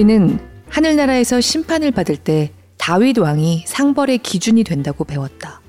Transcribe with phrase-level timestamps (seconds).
[0.00, 0.38] 우리는
[0.70, 5.60] 하늘나라에서 심판을 받을 때 다윗 왕이 상벌의 기준이 된다고 배웠다.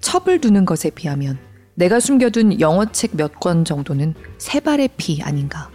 [0.00, 1.36] 첩을 두는 것에 비하면
[1.74, 5.70] 내가 숨겨둔 영어책 몇 권 정도는 세 발의 피 아닌가.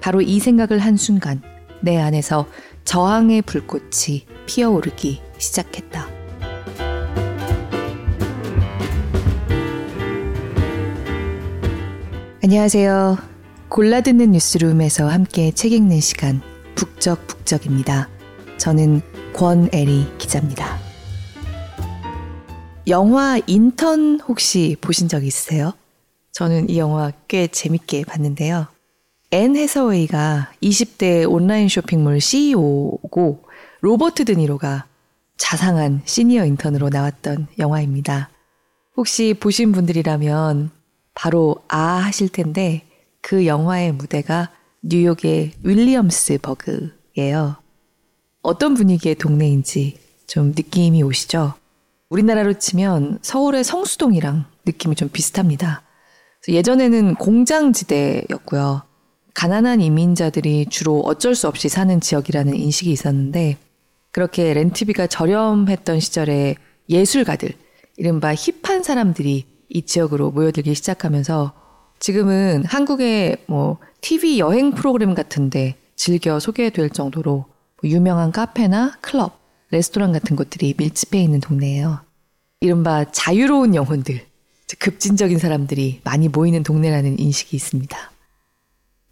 [0.00, 1.40] 바로 이 생각을 한 순간
[1.80, 2.48] 내 안에서
[2.82, 6.08] 저항의 불꽃이 피어오르기 시작했다.
[12.42, 13.16] 안녕하세요.
[13.68, 16.42] 골라듣는 뉴스룸에서 함께 책 읽는 시간
[16.82, 18.08] 북적북적입니다.
[18.56, 19.02] 저는
[19.34, 20.78] 권애리 기자입니다.
[22.88, 25.74] 영화 인턴 혹시 보신 적 있으세요?
[26.32, 28.66] 저는 이 영화 꽤 재밌게 봤는데요.
[29.30, 33.44] 앤 해서웨이가 20대 온라인 쇼핑몰 CEO고
[33.80, 34.86] 로버트 드니로가
[35.36, 38.28] 자상한 시니어 인턴으로 나왔던 영화입니다.
[38.96, 40.70] 혹시 보신 분들이라면
[41.14, 42.82] 바로 아 하실 텐데
[43.20, 44.50] 그 영화의 무대가
[44.84, 47.54] 뉴욕의 윌리엄스 버그예요.
[48.42, 51.54] 어떤 분위기의 동네인지 좀 느낌이 오시죠?
[52.08, 55.82] 우리나라로 치면 서울의 성수동이랑 느낌이 좀 비슷합니다.
[56.48, 58.82] 예전에는 공장지대였고요.
[59.34, 63.58] 가난한 이민자들이 주로 어쩔 수 없이 사는 지역이라는 인식이 있었는데
[64.10, 66.56] 그렇게 렌트비가 저렴했던 시절에
[66.88, 67.52] 예술가들,
[67.96, 71.52] 이른바 힙한 사람들이 이 지역으로 모여들기 시작하면서
[72.02, 77.44] 지금은 한국의 뭐 TV 여행 프로그램 같은데 즐겨 소개될 정도로
[77.84, 79.38] 유명한 카페나 클럽,
[79.70, 82.00] 레스토랑 같은 곳들이 밀집해 있는 동네예요.
[82.58, 84.20] 이른바 자유로운 영혼들,
[84.80, 87.96] 급진적인 사람들이 많이 모이는 동네라는 인식이 있습니다.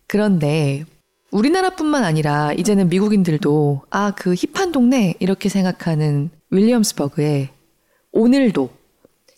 [0.08, 0.84] 그런데
[1.30, 7.50] 우리나라뿐만 아니라 이제는 미국인들도 아, 그 힙한 동네 이렇게 생각하는 윌리엄스버그에
[8.10, 8.68] 오늘도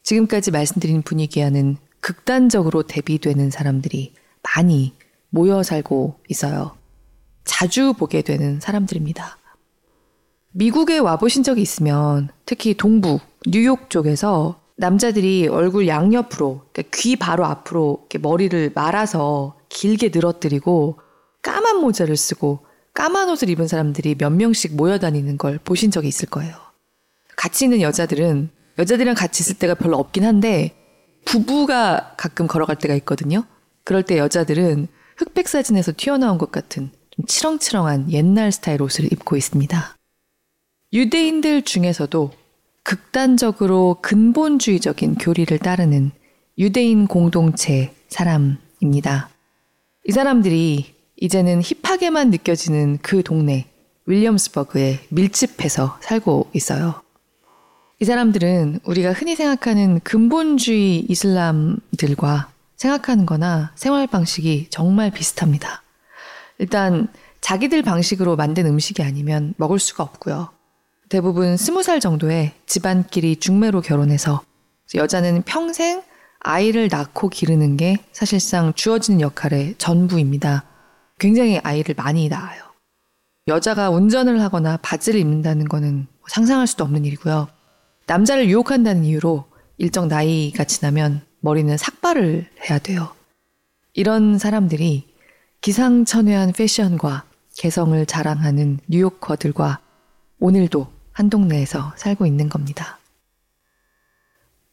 [0.04, 4.92] 지금까지 말씀드린 분위기와는 극단적으로 대비되는 사람들이 많이
[5.30, 6.76] 모여 살고 있어요.
[7.44, 9.38] 자주 보게 되는 사람들입니다.
[10.50, 18.08] 미국에 와보신 적이 있으면 특히 동부, 뉴욕 쪽에서 남자들이 얼굴 양옆으로, 그러니까 귀 바로 앞으로
[18.20, 20.98] 머리를 말아서 길게 늘어뜨리고
[21.40, 26.28] 까만 모자를 쓰고 까만 옷을 입은 사람들이 몇 명씩 모여 다니는 걸 보신 적이 있을
[26.28, 26.54] 거예요.
[27.36, 30.81] 같이 있는 여자들은 여자들이랑 같이 있을 때가 별로 없긴 한데
[31.24, 33.44] 부부가 가끔 걸어갈 때가 있거든요.
[33.84, 39.96] 그럴 때 여자들은 흑백 사진에서 튀어나온 것 같은 좀 치렁치렁한 옛날 스타일 옷을 입고 있습니다.
[40.92, 42.30] 유대인들 중에서도
[42.82, 46.10] 극단적으로 근본주의적인 교리를 따르는
[46.58, 49.30] 유대인 공동체 사람입니다.
[50.04, 53.68] 이 사람들이 이제는 힙하게만 느껴지는 그 동네
[54.06, 57.01] 윌리엄스버그에 밀집해서 살고 있어요.
[58.02, 65.84] 이 사람들은 우리가 흔히 생각하는 근본주의 이슬람들과 생각하는 거나 생활 방식이 정말 비슷합니다.
[66.58, 67.06] 일단
[67.40, 70.48] 자기들 방식으로 만든 음식이 아니면 먹을 수가 없고요.
[71.10, 74.42] 대부분 스무 살 정도에 집안끼리 중매로 결혼해서
[74.96, 76.02] 여자는 평생
[76.40, 80.64] 아이를 낳고 기르는 게 사실상 주어지는 역할의 전부입니다.
[81.20, 82.64] 굉장히 아이를 많이 낳아요.
[83.46, 87.61] 여자가 운전을 하거나 바지를 입는다는 거는 상상할 수도 없는 일이고요.
[88.12, 89.46] 남자를 유혹한다는 이유로
[89.78, 93.10] 일정 나이가 지나면 머리는 삭발을 해야 돼요.
[93.94, 95.08] 이런 사람들이
[95.62, 97.24] 기상천외한 패션과
[97.56, 99.80] 개성을 자랑하는 뉴요커들과
[100.40, 102.98] 오늘도 한 동네에서 살고 있는 겁니다.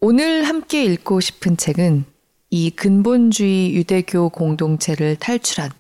[0.02, 2.04] 오늘 함께 읽고 싶은 책은
[2.50, 5.72] 이 근본주의 유대교 공동체를 탈출한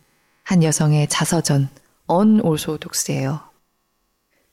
[0.44, 1.68] 한 여성의 자서전
[2.06, 3.41] 언올소독스예요.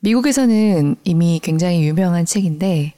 [0.00, 2.95] 미국에서는 이미 굉장히 유명한 책인데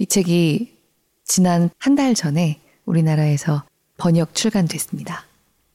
[0.00, 0.78] 이 책이
[1.26, 3.64] 지난 한 달 전에 우리나라에서
[3.98, 5.26] 번역 출간됐습니다.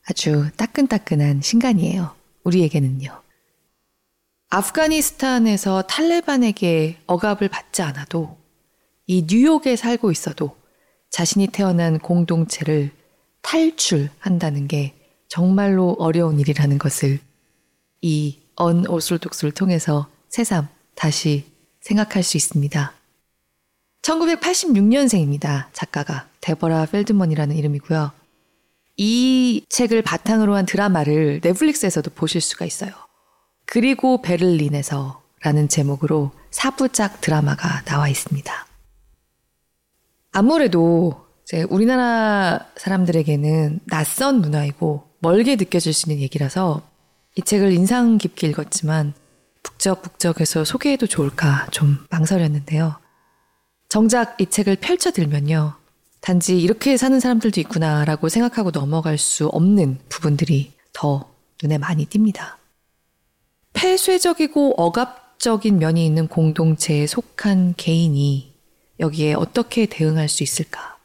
[0.04, 2.16] 아주 따끈따끈한 신간이에요.
[2.44, 3.22] 우리에게는요.
[4.50, 8.36] 아프가니스탄에서 탈레반에게 억압을 받지 않아도
[9.06, 10.58] 이 뉴욕에 살고 있어도
[11.12, 12.90] 자신이 태어난 공동체를
[13.44, 14.96] 탈출한다는 게
[15.28, 17.20] 정말로 어려운 일이라는 것을
[18.02, 21.46] 이 언오술독스를 통해서 새삼 다시
[21.82, 22.95] 생각할 수 있습니다.
[24.06, 25.66] 1986년생입니다.
[25.74, 28.12] 작가가 데버라 펠드먼이라는 이름이고요.
[28.98, 32.92] 이 책을 바탕으로 한 드라마를 넷플릭스에서도 보실 수가 있어요.
[33.66, 38.54] 그리고 베를린에서 라는 제목으로 사부작 드라마가 나와 있습니다.
[40.32, 46.82] 아무래도 이제 우리나라 사람들에게는 낯선 문화이고 멀게 느껴질 수 있는 얘기라서
[47.36, 49.14] 이 책을 인상 깊게 읽었지만
[49.64, 53.05] 북적북적해서 소개해도 좋을까 좀 망설였는데요.
[53.96, 55.74] 정작 이 책을 펼쳐들면요.
[56.20, 61.32] 단지 이렇게 사는 사람들도 있구나라고 생각하고 넘어갈 수 없는 부분들이 더
[61.64, 62.56] 눈에 많이 띕니다.
[63.72, 68.54] 폐쇄적이고 억압적인 면이 있는 공동체에 속한 개인이
[69.00, 70.98] 여기에 어떻게 대응할 수 있을까?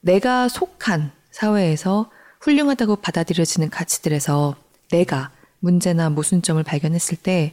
[0.00, 2.10] 내가 속한 사회에서
[2.40, 4.56] 훌륭하다고 받아들여지는 가치들에서
[4.90, 7.52] 내가 문제나 모순점을 발견했을 때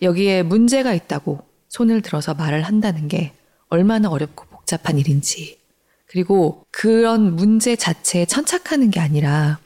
[0.00, 3.34] 여기에 문제가 있다고 손을 들어서 말을 한다는 게
[3.68, 5.58] 얼마나 어렵고 복잡한 일인지
[6.06, 9.58] 그리고 그런 문제 자체에 천착하는 게 아니라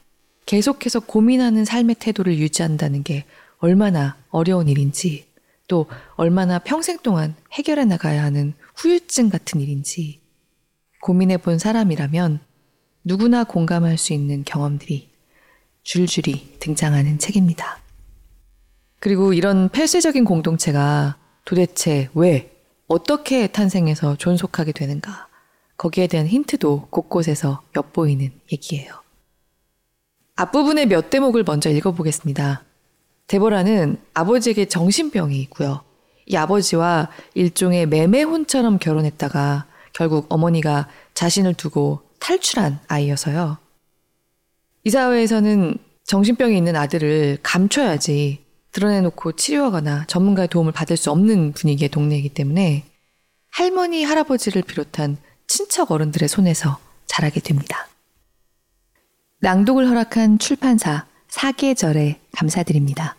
[0.46, 3.24] 계속해서 고민하는 삶의 태도를 유지한다는 게
[3.58, 5.26] 얼마나 어려운 일인지
[5.68, 10.20] 또 얼마나 평생 동안 해결해 나가야 하는 후유증 같은 일인지
[11.00, 12.40] 고민해 본 사람이라면
[13.04, 15.10] 누구나 공감할 수 있는 경험들이
[15.82, 17.80] 줄줄이 등장하는 책입니다.
[19.00, 22.51] 그리고 이런 폐쇄적인 공동체가 도대체 왜,
[22.92, 25.26] 어떻게 탄생해서 존속하게 되는가.
[25.78, 28.92] 거기에 대한 힌트도 곳곳에서 엿보이는 얘기예요.
[30.36, 32.62] 앞부분의 몇 대목을 먼저 읽어보겠습니다.
[33.28, 35.80] 데보라는 아버지에게 정신병이 있고요.
[36.26, 43.56] 이 아버지와 일종의 매매혼처럼 결혼했다가 결국 어머니가 자신을 두고 탈출한 아이여서요.
[44.84, 52.30] 이 사회에서는 정신병이 있는 아들을 감춰야지 드러내놓고 치료하거나 전문가의 도움을 받을 수 없는 분위기의 동네이기
[52.30, 52.84] 때문에
[53.50, 57.86] 할머니, 할아버지를 비롯한 친척 어른들의 손에서 자라게 됩니다.
[59.40, 63.16] 낭독을 허락한 출판사 사계절에 감사드립니다.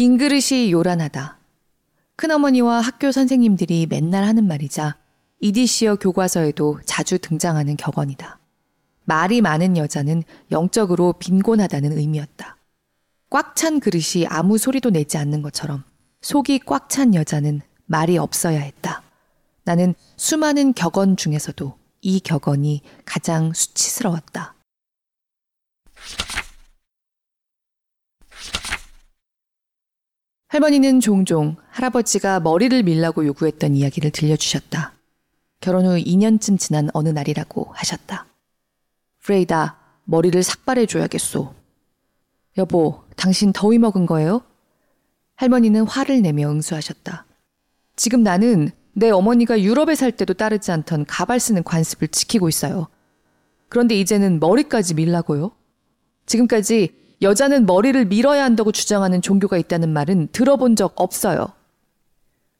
[0.00, 1.36] 빈 그릇이 요란하다.
[2.16, 4.96] 큰어머니와 학교 선생님들이 맨날 하는 말이자
[5.40, 8.38] 이디시어 교과서에도 자주 등장하는 격언이다.
[9.04, 12.56] 말이 많은 여자는 영적으로 빈곤하다는 의미였다.
[13.28, 15.84] 꽉 찬 그릇이 아무 소리도 내지 않는 것처럼
[16.22, 19.02] 속이 꽉 찬 여자는 말이 없어야 했다.
[19.64, 24.54] 나는 수많은 격언 중에서도 이 격언이 가장 수치스러웠다.
[30.50, 34.94] 할머니는 종종 할아버지가 머리를 밀라고 요구했던 이야기를 들려주셨다.
[35.60, 38.26] 결혼 후 2년쯤 지난 어느 날이라고 하셨다.
[39.20, 41.54] 프레이다, 머리를 삭발해줘야겠소.
[42.58, 44.42] 여보, 당신 더위 먹은 거예요?
[45.36, 47.26] 할머니는 화를 내며 응수하셨다.
[47.94, 52.88] 지금 나는 내 어머니가 유럽에 살 때도 따르지 않던 가발 쓰는 관습을 지키고 있어요.
[53.68, 55.52] 그런데 이제는 머리까지 밀라고요?
[56.26, 61.48] 지금까지 여자는 머리를 밀어야 한다고 주장하는 종교가 있다는 말은 들어본 적 없어요.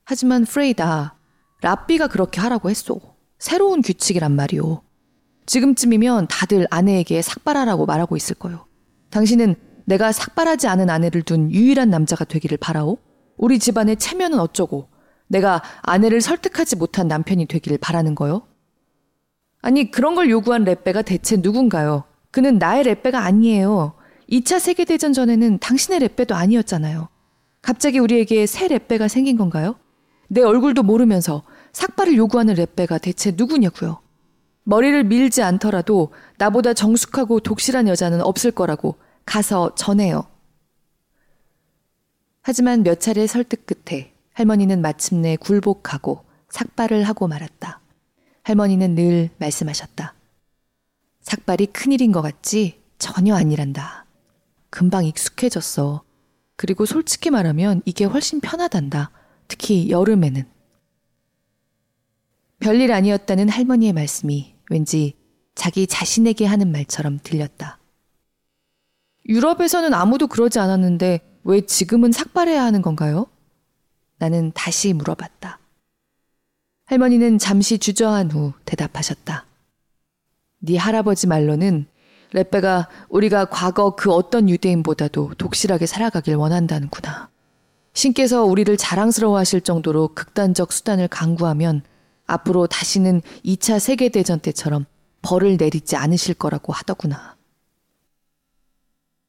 [0.04, 1.14] 하지만 프레이다,
[1.62, 3.00] 랍비가 그렇게 하라고 했소.
[3.38, 4.82] 새로운 규칙이란 말이오.
[5.46, 8.66] 지금쯤이면 다들 아내에게 삭발하라고 말하고 있을 거요.
[9.08, 9.54] 당신은
[9.86, 12.98] 내가 삭발하지 않은 아내를 둔 유일한 남자가 되기를 바라오?
[13.36, 14.88] 우리 집안의 체면은 어쩌고?
[15.26, 18.42] 내가 아내를 설득하지 못한 남편이 되기를 바라는 거요?
[19.62, 22.04] 아니, 그런 걸 요구한 랩베가 대체 누군가요?
[22.30, 23.94] 그는 나의 랩베가 아니에요.
[24.30, 27.08] 2차 세계대전 전에는 당신의 랩배도 아니었잖아요.
[27.62, 29.76] 갑자기 우리에게 새 랩배가 생긴 건가요?
[30.28, 31.42] 내 얼굴도 모르면서
[31.72, 34.00] 삭발을 요구하는 랩배가 대체 누구냐고요.
[34.62, 38.96] 머리를 밀지 않더라도 나보다 정숙하고 독실한 여자는 없을 거라고
[39.26, 40.26] 가서 전해요.
[42.42, 47.80] 하지만 몇 차례 설득 끝에 할머니는 마침내 굴복하고 삭발을 하고 말았다.
[48.44, 50.14] 할머니는 늘 말씀하셨다.
[51.20, 52.80] 삭발이 큰일인 것 같지?
[52.98, 54.06] 전혀 아니란다.
[54.70, 56.02] 금방 익숙해졌어.
[56.56, 59.10] 그리고 솔직히 말하면 이게 훨씬 편하단다.
[59.48, 60.44] 특히 여름에는.
[62.60, 65.14] 별일 아니었다는 할머니의 말씀이 왠지
[65.54, 67.78] 자기 자신에게 하는 말처럼 들렸다.
[69.28, 73.26] 유럽에서는 아무도 그러지 않았는데 왜 지금은 삭발해야 하는 건가요?
[74.18, 75.58] 나는 다시 물어봤다.
[76.84, 79.46] 할머니는 잠시 주저한 후 대답하셨다.
[80.58, 81.86] 네 할아버지 말로는
[82.32, 87.28] 레페가 우리가 과거 그 어떤 유대인보다도 독실하게 살아가길 원한다는구나.
[87.92, 91.82] 신께서 우리를 자랑스러워 하실 정도로 극단적 수단을 강구하면
[92.26, 94.86] 앞으로 다시는 2차 세계대전 때처럼
[95.22, 97.36] 벌을 내리지 않으실 거라고 하더구나.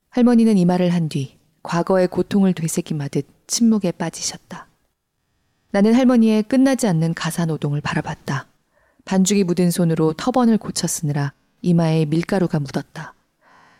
[0.09, 4.67] 할머니는 이 말을 한 뒤 과거의 고통을 되새김하듯 침묵에 빠지셨다.
[5.71, 8.47] 나는 할머니의 끝나지 않는 가사 노동을 바라봤다.
[9.05, 13.13] 반죽이 묻은 손으로 터번을 고쳤으느라 이마에 밀가루가 묻었다.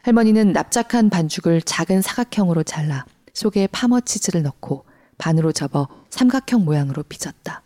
[0.03, 4.85] 할머니는 납작한 반죽을 작은 사각형으로 잘라 속에 파머치즈를 넣고
[5.17, 7.61] 반으로 접어 삼각형 모양으로 빚었다.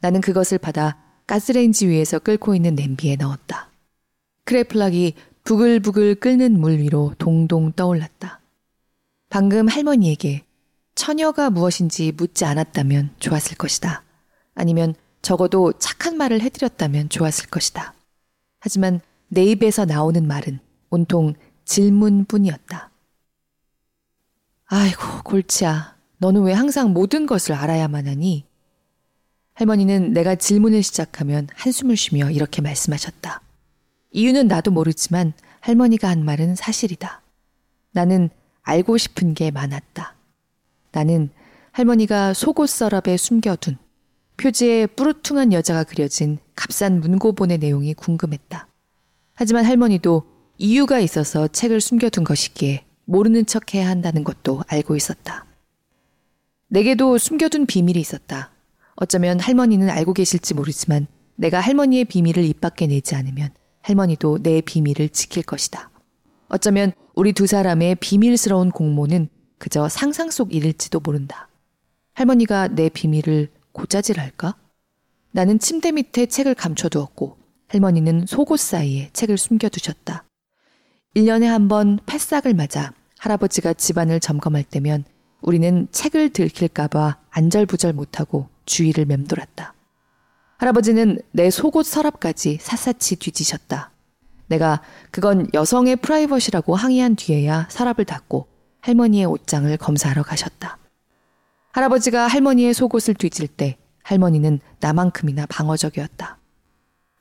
[0.00, 3.70] 나는 그것을 받아 가스레인지 위에서 끓고 있는 냄비에 넣었다.
[4.44, 5.14] 크레플락이
[5.44, 8.40] 부글부글 끓는 물 위로 동동 떠올랐다.
[9.28, 10.44] 방금 할머니에게
[10.94, 14.02] 처녀가 무엇인지 묻지 않았다면 좋았을 것이다.
[14.54, 17.94] 아니면 적어도 착한 말을 해드렸다면 좋았을 것이다.
[18.60, 20.58] 하지만 내 입에서 나오는 말은
[20.90, 22.90] 온통 질문뿐이었다.
[24.66, 25.96] 아이고, 골치야.
[26.18, 28.44] 너는 왜 항상 모든 것을 알아야만 하니?
[29.54, 33.42] 할머니는 내가 질문을 시작하면 한숨을 쉬며 이렇게 말씀하셨다.
[34.12, 37.22] 이유는 나도 모르지만 할머니가 한 말은 사실이다.
[37.92, 38.30] 나는
[38.62, 40.14] 알고 싶은 게 많았다.
[40.92, 41.30] 나는
[41.72, 43.76] 할머니가 속옷 서랍에 숨겨둔
[44.36, 48.68] 표지에 뿌르퉁한 여자가 그려진 값싼 문고본의 내용이 궁금했다.
[49.40, 50.24] 하지만 할머니도
[50.58, 55.46] 이유가 있어서 책을 숨겨둔 것이기에 모르는 척 해야 한다는 것도 알고 있었다.
[56.66, 58.50] 내게도 숨겨둔 비밀이 있었다.
[58.96, 63.50] 어쩌면 할머니는 알고 계실지 모르지만 내가 할머니의 비밀을 입 밖에 내지 않으면
[63.82, 65.88] 할머니도 내 비밀을 지킬 것이다.
[66.48, 69.28] 어쩌면 우리 두 사람의 비밀스러운 공모는
[69.58, 71.48] 그저 상상 속 일일지도 모른다.
[72.14, 74.56] 할머니가 내 비밀을 고자질할까?
[75.30, 80.24] 나는 침대 밑에 책을 감춰두었고 할머니는 속옷 사이에 책을 숨겨두셨다.
[81.16, 85.04] 1년에 한 번 패싹을 맞아 할아버지가 집안을 점검할 때면
[85.40, 89.74] 우리는 책을 들킬까봐 안절부절 못하고 주위를 맴돌았다.
[90.58, 93.90] 할아버지는 내 속옷 서랍까지 샅샅이 뒤지셨다.
[94.48, 98.48] 내가 그건 여성의 프라이버시라고 항의한 뒤에야 서랍을 닫고
[98.80, 100.78] 할머니의 옷장을 검사하러 가셨다.
[101.72, 106.38] 할아버지가 할머니의 속옷을 뒤질 때 할머니는 나만큼이나 방어적이었다.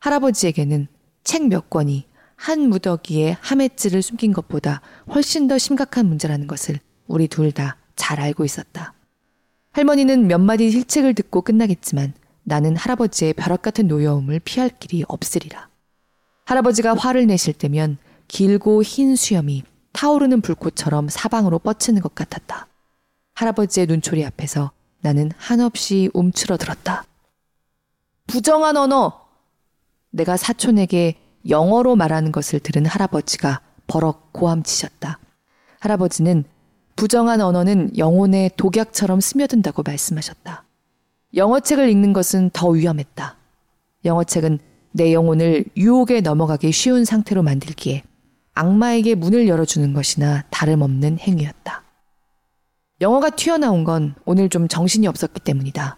[0.07, 0.87] 할아버지에게는
[1.23, 2.05] 책 몇 권이
[2.37, 4.81] 한 무더기에 하맷질을 숨긴 것보다
[5.13, 8.93] 훨씬 더 심각한 문제라는 것을 우리 둘 다 잘 알고 있었다.
[9.73, 15.67] 할머니는 몇 마디 실책을 듣고 끝나겠지만 나는 할아버지의 벼락 같은 노여움을 피할 길이 없으리라.
[16.45, 17.97] 할아버지가 화를 내실 때면
[18.29, 22.67] 길고 흰 수염이 타오르는 불꽃처럼 사방으로 뻗치는 것 같았다.
[23.33, 24.71] 할아버지의 눈초리 앞에서
[25.01, 27.03] 나는 한없이 움츠러들었다.
[28.27, 29.26] 부정한 언어!
[30.11, 31.15] 내가 사촌에게
[31.49, 35.19] 영어로 말하는 것을 들은 할아버지가 버럭 고함치셨다.
[35.79, 36.43] 할아버지는
[36.95, 40.63] 부정한 언어는 영혼의 독약처럼 스며든다고 말씀하셨다.
[41.35, 43.37] 영어책을 읽는 것은 더 위험했다.
[44.05, 44.59] 영어책은
[44.93, 48.03] 내 영혼을 유혹에 넘어가기 쉬운 상태로 만들기에
[48.55, 51.83] 악마에게 문을 열어주는 것이나 다름없는 행위였다.
[53.01, 55.97] 영어가 튀어나온 건 오늘 좀 정신이 없었기 때문이다.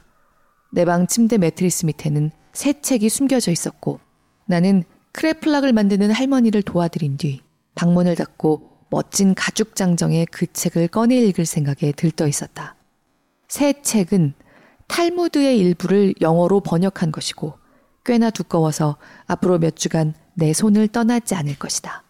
[0.74, 4.02] 내 방 침대 매트리스 밑에는 새 책이 숨겨져 있었고
[4.46, 7.40] 나는 크레플락을 만드는 할머니를 도와드린 뒤
[7.76, 12.76] 방문을 닫고 멋진 가죽 장정의 그 책을 꺼내 읽을 생각에 들떠 있었다.
[13.48, 14.34] 새 책은
[14.88, 17.54] 탈무드의 일부를 영어로 번역한 것이고
[18.04, 22.04] 꽤나 두꺼워서 앞으로 몇 주간 내 손을 떠나지 않을 것이다.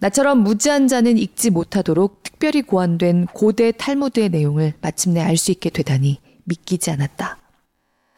[0.00, 6.20] 나처럼 무지한 자는 읽지 못하도록 특별히 고안된 고대 탈무드의 내용을 마침내 알 수 있게 되다니
[6.44, 7.38] 믿기지 않았다.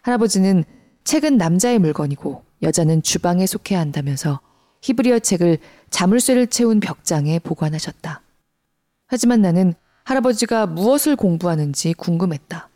[0.02, 0.64] 할아버지는
[1.04, 4.40] 책은 남자의 물건이고 여자는 주방에 속해야 한다면서
[4.82, 5.58] 히브리어 책을
[5.90, 8.22] 자물쇠를 채운 벽장에 보관하셨다.
[9.06, 12.68] 하지만 나는 할아버지가 무엇을 공부하는지 궁금했다.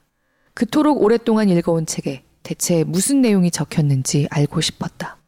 [0.55, 5.19] 그토록 오랫동안 읽어온 책에 대체 무슨 내용이 적혔는지 알고 싶었다.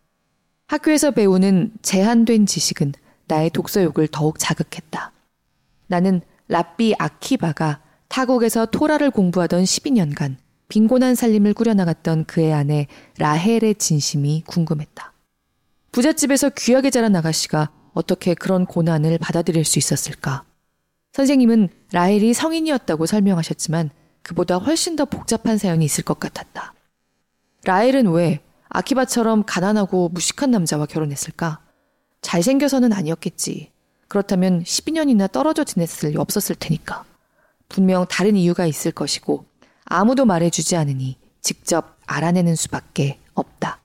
[0.66, 2.92] 학교에서 배우는 제한된 지식은
[3.26, 5.12] 나의 독서욕을 더욱 자극했다.
[5.86, 10.36] 나는 라삐 아키바가 타국에서 토라를 공부하던 12년간
[10.70, 12.86] 빈곤한 살림을 꾸려나갔던 그의 아내
[13.18, 15.12] 라헬의 진심이 궁금했다.
[15.92, 20.44] 부잣집에서 귀하게 자란 아가씨가 어떻게 그런 고난을 받아들일 수 있었을까?
[21.12, 23.90] 선생님은 라헬이 성인이었다고 설명하셨지만
[24.22, 26.72] 그보다 훨씬 더 복잡한 사연이 있을 것 같았다.
[27.64, 31.60] 라헬은 왜 아키바처럼 가난하고 무식한 남자와 결혼했을까?
[32.22, 33.72] 잘생겨서는 아니었겠지.
[34.06, 37.04] 그렇다면 12년이나 떨어져 지냈을 리 없었을 테니까.
[37.68, 39.49] 분명 다른 이유가 있을 것이고
[39.90, 43.82] 아무도 말해주지 않으니 직접 알아내는 수밖에 없다.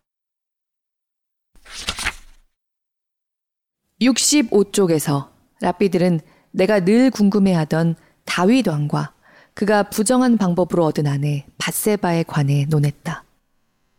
[3.99, 5.29] 65쪽에서
[5.61, 6.19] 라삐들은
[6.51, 9.13] 내가 늘 궁금해하던 다윗 왕과
[9.55, 13.23] 그가 부정한 방법으로 얻은 아내 바세바에 관해 논했다.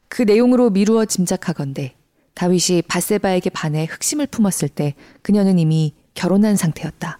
[0.08, 1.96] 그 내용으로 미루어 짐작하건대
[2.34, 7.18] 다윗이 바세바에게 반해 흑심을 품었을 때 그녀는 이미 결혼한 상태였다.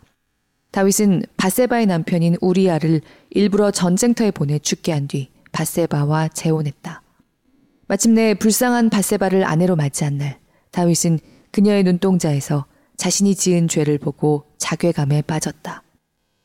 [0.77, 7.01] 다윗은 바세바의 남편인 우리아를 일부러 전쟁터에 보내 죽게 한 뒤 바세바와 재혼했다.
[7.89, 10.39] 마침내 불쌍한 바세바를 아내로 맞이한 날
[10.73, 11.19] 다윗은
[11.51, 12.67] 그녀의 눈동자에서
[12.99, 15.83] 자신이 지은 죄를 보고 자괴감에 빠졌다.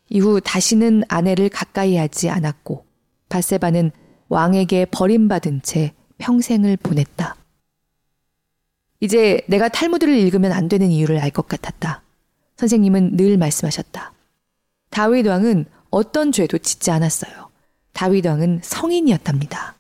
[0.08, 2.86] 이후 다시는 아내를 가까이 하지 않았고
[3.28, 3.92] 바세바는
[4.30, 7.36] 왕에게 버림받은 채 평생을 보냈다.
[9.02, 12.02] 이제 내가 탈무드를 읽으면 안 되는 이유를 알 것 같았다.
[12.56, 14.14] 선생님은 늘 말씀하셨다.
[14.92, 17.50] 다윗 왕은 어떤 죄도 짓지 않았어요.
[17.94, 19.76] 다윗 왕은 성인이었답니다.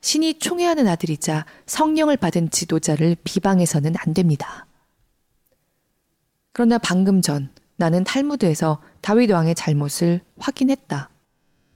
[0.00, 4.66] 신이 총애하는 아들이자 성령을 받은 지도자를 비방해서는 안 됩니다.
[6.52, 11.10] 그러나 방금 전 나는 탈무드에서 다윗 왕의 잘못을 확인했다.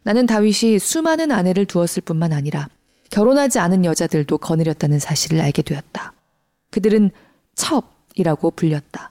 [0.02, 2.68] 나는 다윗이 수많은 아내를 두었을 뿐만 아니라
[3.10, 6.12] 결혼하지 않은 여자들도 거느렸다는 사실을 알게 되었다.
[6.70, 7.10] 그들은
[7.54, 9.10] 첩이라고 불렸다.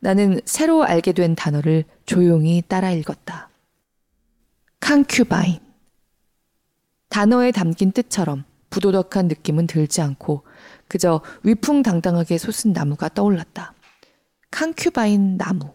[0.00, 3.48] 나는 새로 알게 된 단어를 조용히 따라 읽었다.
[4.80, 5.60] 칸큐바인.
[7.08, 10.42] 단어에 담긴 뜻처럼 부도덕한 느낌은 들지 않고
[10.88, 13.74] 그저 위풍당당하게 솟은 나무가 떠올랐다.
[14.50, 15.74] 칸큐바인 나무.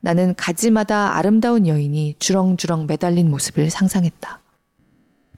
[0.00, 4.40] 나는 가지마다 아름다운 여인이 주렁주렁 매달린 모습을 상상했다.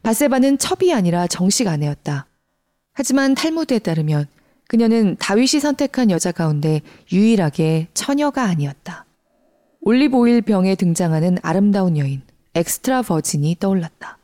[0.02, 2.26] 바세바는 첩이 아니라 정식 아내였다.
[2.92, 4.26] 하지만 탈무드에 따르면
[4.68, 9.06] 그녀는 다윗이 선택한 여자 가운데 유일하게 처녀가 아니었다.
[9.80, 12.20] 올리브오일 병에 등장하는 아름다운 여인,
[12.54, 14.18] 엑스트라 버진이 떠올랐다.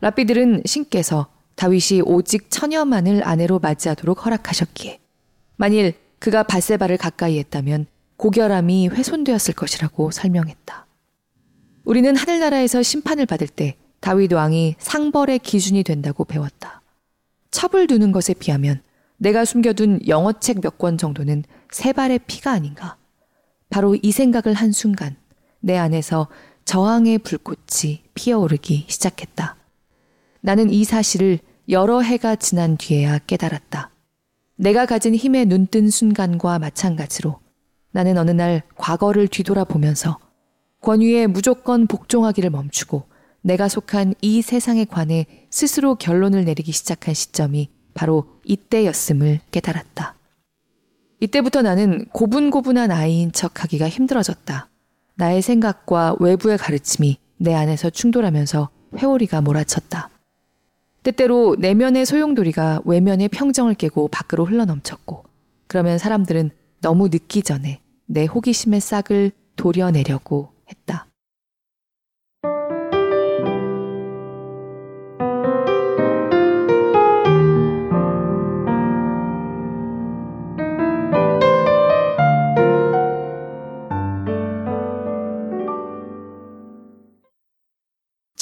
[0.00, 4.98] 랍비들은 신께서 다윗이 오직 처녀만을 아내로 맞이하도록 허락하셨기에
[5.56, 10.86] 만일 그가 바세바를 가까이 했다면 고결함이 훼손되었을 것이라고 설명했다.
[11.84, 16.80] 우리는 하늘나라에서 심판을 받을 때 다윗 왕이 상벌의 기준이 된다고 배웠다.
[17.50, 18.80] 첩을 두는 것에 비하면
[19.18, 22.96] 내가 숨겨둔 영어책 몇 권 정도는 세 발의 피가 아닌가.
[23.70, 25.16] 바로 이 생각을 한 순간
[25.60, 26.28] 내 안에서
[26.64, 29.56] 저항의 불꽃이 피어오르기 시작했다.
[30.40, 33.90] 나는 이 사실을 여러 해가 지난 뒤에야 깨달았다.
[34.56, 37.40] 내가 가진 힘에 눈뜬 순간과 마찬가지로
[37.90, 40.18] 나는 어느 날 과거를 뒤돌아보면서
[40.82, 43.04] 권위에 무조건 복종하기를 멈추고
[43.42, 50.14] 내가 속한 이 세상에 관해 스스로 결론을 내리기 시작한 시점이 바로 이때였음을 깨달았다.
[51.18, 54.68] 이때부터 나는 고분고분한 아이인 척 하기가 힘들어졌다.
[55.14, 60.10] 나의 생각과 외부의 가르침이 내 안에서 충돌하면서 회오리가 몰아쳤다.
[61.02, 65.24] 때때로 내면의 소용돌이가 외면의 평정을 깨고 밖으로 흘러넘쳤고,
[65.66, 66.50] 그러면 사람들은
[66.82, 71.05] 너무 늦기 전에 내 호기심의 싹을 도려내려고 했다.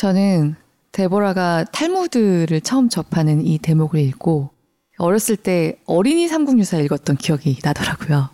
[0.05, 0.55] 저는
[0.93, 4.51] 데보라가 탈무드를 처음 접하는 이 대목을 읽고
[4.99, 8.29] 어렸을 때 어린이 삼국유사 읽었던 기억이 나더라고요.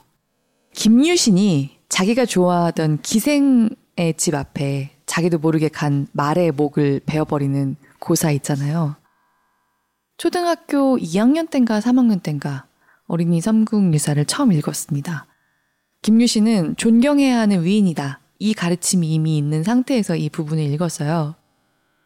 [0.75, 8.97] 김유신이 자기가 좋아하던 기생의 집 앞에 자기도 모르게 간 말의 목을 베어버리는 고사 있잖아요.
[10.17, 12.67] 초등학교 2학년 땐가 3학년 땐가
[13.07, 15.27] 어린이 삼국유사를 처음 읽었습니다.
[16.03, 18.19] 김유신은 존경해야 하는 위인이다.
[18.41, 21.37] 이 가르침이 이미 있는 상태에서 이 부분을 읽었어요.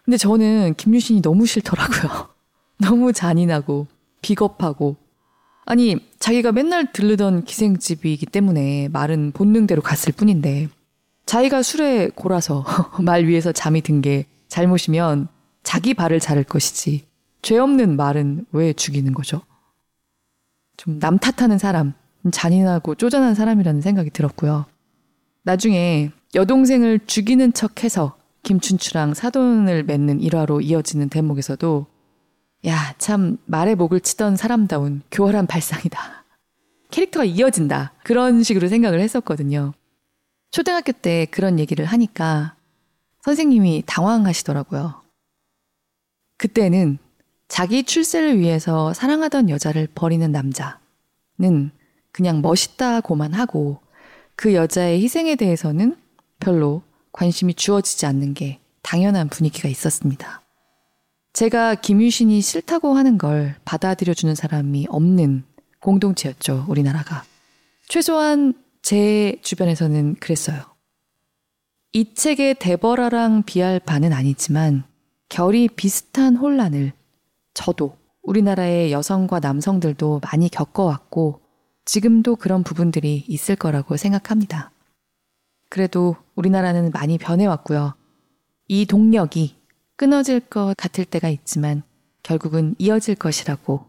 [0.04, 2.28] 근데 저는 김유신이 너무 싫더라고요.
[2.78, 3.86] 너무 잔인하고
[4.20, 4.96] 비겁하고
[5.64, 10.68] 아니 자기가 맨날 들르던 기생집이기 때문에 말은 본능대로 갔을 뿐인데
[11.26, 12.64] 자기가 술에 골아서
[13.00, 15.28] 말 위에서 잠이 든 게 잘못이면
[15.62, 17.06] 자기 발을 자를 것이지
[17.42, 19.40] 죄 없는 말은 왜 죽이는 거죠?
[20.76, 21.94] 좀 남 탓하는 사람,
[22.30, 24.66] 잔인하고 쪼잔한 사람이라는 생각이 들었고요.
[25.44, 31.86] 나중에 여동생을 죽이는 척 해서 김춘추랑 사돈을 맺는 일화로 이어지는 대목에서도
[32.66, 36.24] 야, 참 말의 목을 치던 사람다운 교활한 발상이다.
[36.90, 37.92] 캐릭터가 이어진다.
[38.04, 39.72] 그런 식으로 생각을 했었거든요.
[40.52, 42.54] 초등학교 때 그런 얘기를 하니까
[43.22, 45.02] 선생님이 당황하시더라고요.
[46.38, 46.98] 그때는
[47.48, 51.70] 자기 출세를 위해서 사랑하던 여자를 버리는 남자는
[52.12, 53.80] 그냥 멋있다고만 하고
[54.36, 55.96] 그 여자의 희생에 대해서는
[56.38, 56.82] 별로
[57.14, 60.42] 관심이 주어지지 않는 게 당연한 분위기가 있었습니다.
[61.32, 65.44] 제가 김유신이 싫다고 하는 걸 받아들여주는 사람이 없는
[65.80, 67.24] 공동체였죠, 우리나라가.
[67.88, 70.62] 최소한 제 주변에서는 그랬어요.
[71.92, 74.82] 이 책의 대버라랑 비할 바는 아니지만
[75.28, 76.92] 결이 비슷한 혼란을
[77.54, 81.40] 저도 우리나라의 여성과 남성들도 많이 겪어왔고
[81.84, 84.72] 지금도 그런 부분들이 있을 거라고 생각합니다.
[85.74, 87.94] 그래도 우리나라는 많이 변해왔고요.
[88.68, 89.56] 이 동력이
[89.96, 91.82] 끊어질 것 같을 때가 있지만
[92.22, 93.84] 결국은 이어질 것이라고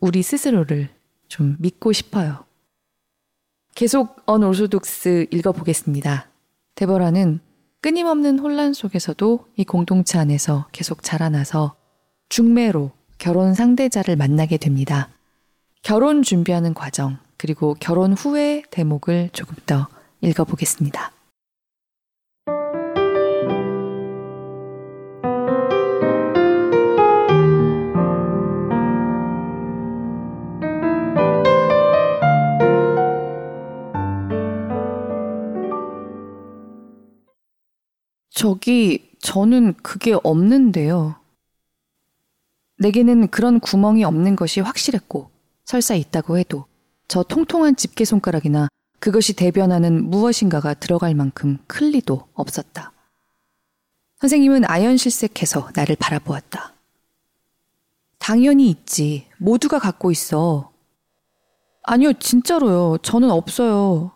[0.00, 0.88] 우리 스스로를
[1.28, 2.44] 좀 믿고 싶어요.
[3.76, 6.26] 계속 언오소독스 읽어보겠습니다.
[6.74, 7.38] 데버라는
[7.82, 11.76] 끊임없는 혼란 속에서도 이 공동체 안에서 계속 자라나서
[12.30, 15.08] 중매로 결혼 상대자를 만나게 됩니다.
[15.84, 19.86] 결혼 준비하는 과정, 그리고 결혼 후의 대목을 조금 더
[20.20, 21.12] 읽어보겠습니다.
[38.58, 41.14] 저기, 저는 그게 없는데요.
[42.80, 45.30] 내게는 그런 구멍이 없는 것이 확실했고,
[45.64, 46.66] 설사 있다고 해도
[47.06, 48.66] 저 통통한 집게 손가락이나
[48.98, 52.92] 그것이 대변하는 무엇인가가 들어갈 만큼 클 리도 없었다.
[54.20, 56.74] 선생님은 아연실색해서 나를 바라보았다.
[58.18, 59.28] 당연히 있지.
[59.38, 60.72] 모두가 갖고 있어.
[61.84, 62.98] 아니요, 진짜로요.
[63.02, 64.10] 저는 없어요.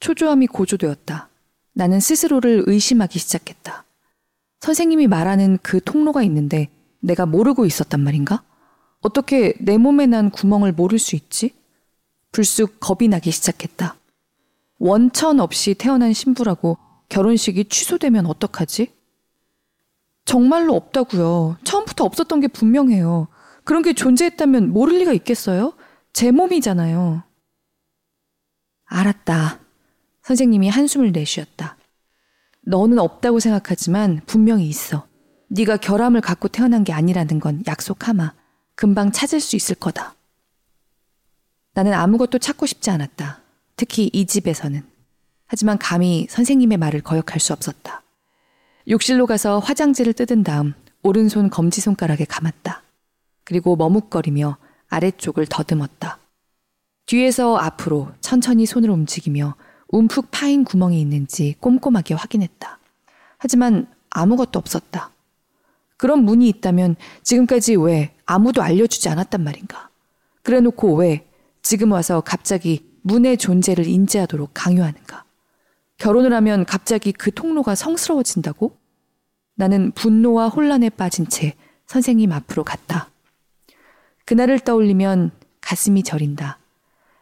[0.00, 1.29] 초조함이 고조되었다.
[1.72, 3.84] 나는 스스로를 의심하기 시작했다.
[4.60, 6.68] 선생님이 말하는 그 통로가 있는데
[7.00, 8.42] 내가 모르고 있었단 말인가?
[9.00, 11.54] 어떻게 내 몸에 난 구멍을 모를 수 있지?
[12.32, 13.96] 불쑥 겁이 나기 시작했다.
[14.78, 16.78] 원천 없이 태어난 신부라고
[17.08, 18.92] 결혼식이 취소되면 어떡하지?
[20.24, 21.56] 정말로 없다고요.
[21.64, 23.28] 처음부터 없었던 게 분명해요.
[23.64, 25.74] 그런 게 존재했다면 모를 리가 있겠어요?
[26.12, 27.22] 제 몸이잖아요.
[28.86, 29.59] 알았다.
[30.22, 31.76] 선생님이 한숨을 내쉬었다.
[32.62, 35.06] 너는 없다고 생각하지만 분명히 있어.
[35.48, 38.34] 네가 결함을 갖고 태어난 게 아니라는 건 약속하마.
[38.74, 40.14] 금방 찾을 수 있을 거다.
[41.74, 43.40] 나는 아무것도 찾고 싶지 않았다.
[43.76, 44.82] 특히 이 집에서는.
[45.46, 48.02] 하지만 감히 선생님의 말을 거역할 수 없었다.
[48.88, 52.82] 욕실로 가서 화장지를 뜯은 다음 오른손 검지손가락에 감았다.
[53.44, 54.56] 그리고 머뭇거리며
[54.88, 56.18] 아래쪽을 더듬었다.
[57.06, 59.54] 뒤에서 앞으로 천천히 손을 움직이며
[59.92, 62.78] 움푹 파인 구멍이 있는지 꼼꼼하게 확인했다.
[63.38, 65.10] 하지만 아무것도 없었다.
[65.96, 69.90] 그런 문이 있다면 지금까지 왜 아무도 알려주지 않았단 말인가?
[70.42, 71.26] 그래 놓고 왜
[71.62, 75.24] 지금 와서 갑자기 문의 존재를 인지하도록 강요하는가?
[75.98, 78.76] 결혼을 하면 갑자기 그 통로가 성스러워진다고?
[79.54, 81.54] 나는 분노와 혼란에 빠진 채
[81.86, 83.10] 선생님 앞으로 갔다.
[84.24, 86.58] 그날을 떠올리면 가슴이 저린다.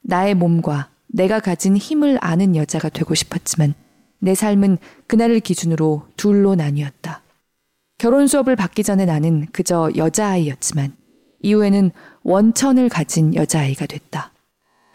[0.03, 3.75] 나의 몸과 내가 가진 힘을 아는 여자가 되고 싶었지만
[4.21, 7.23] 내 삶은 그날을 기준으로 둘로 나뉘었다.
[7.99, 10.97] 결혼 수업을 받기 전에 나는 그저 여자아이였지만
[11.43, 11.91] 이후에는
[12.23, 14.33] 원천을 가진 여자아이가 됐다.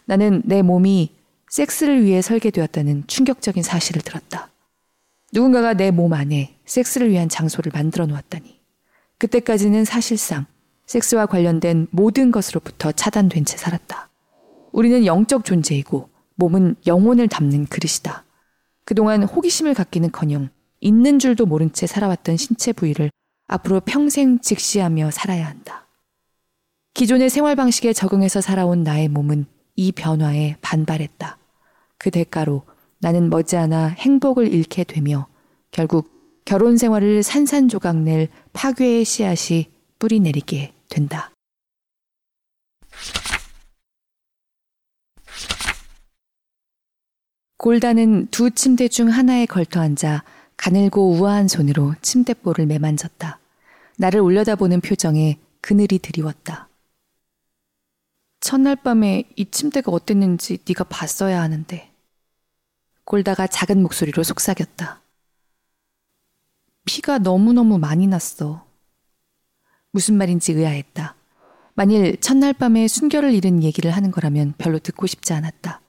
[0.05, 1.13] 나는 내 몸이
[1.49, 4.49] 섹스를 위해 설계되었다는 충격적인 사실을 들었다.
[5.31, 8.59] 누군가가 내 몸 안에 섹스를 위한 장소를 만들어 놓았다니.
[9.17, 10.45] 그때까지는 사실상
[10.85, 14.09] 섹스와 관련된 모든 것으로부터 차단된 채 살았다.
[14.73, 18.25] 우리는 영적 존재이고 몸은 영혼을 담는 그릇이다.
[18.83, 20.49] 그동안 호기심을 갖기는 커녕
[20.81, 23.09] 있는 줄도 모른 채 살아왔던 신체 부위를
[23.47, 25.87] 앞으로 평생 직시하며 살아야 한다.
[26.95, 31.37] 기존의 생활 방식에 적응해서 살아온 나의 몸은 이 변화에 반발했다.
[31.97, 32.63] 그 대가로
[32.99, 35.27] 나는 머지않아 행복을 잃게 되며
[35.71, 36.11] 결국
[36.45, 41.32] 결혼 생활을 산산조각 낼 파괴의 씨앗이 뿌리 내리게 된다.
[47.63, 50.25] 골다는 두 침대 중 하나에 걸터 앉아
[50.57, 53.39] 가늘고 우아한 손으로 침대볼을 매만졌다.
[53.97, 56.67] 나를 올려다보는 표정에 그늘이 드리웠다.
[58.41, 61.89] 첫날 밤에 이 침대가 어땠는지 네가 봤어야 하는데.
[63.05, 65.01] 골다가 작은 목소리로 속삭였다.
[66.83, 68.67] 피가 너무너무 많이 났어.
[69.91, 71.15] 무슨 말인지 의아했다.
[71.75, 75.79] 만일 첫날 밤에 순결을 잃은 얘기를 하는 거라면 별로 듣고 싶지 않았다.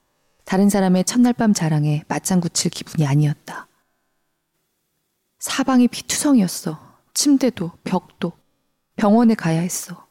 [0.45, 3.67] 다른 사람의 첫날 밤 자랑에 맞장구 칠 기분이 아니었다.
[5.39, 6.79] 사방이 피투성이었어.
[7.13, 8.31] 침대도, 벽도.
[8.95, 10.07] 병원에 가야 했어.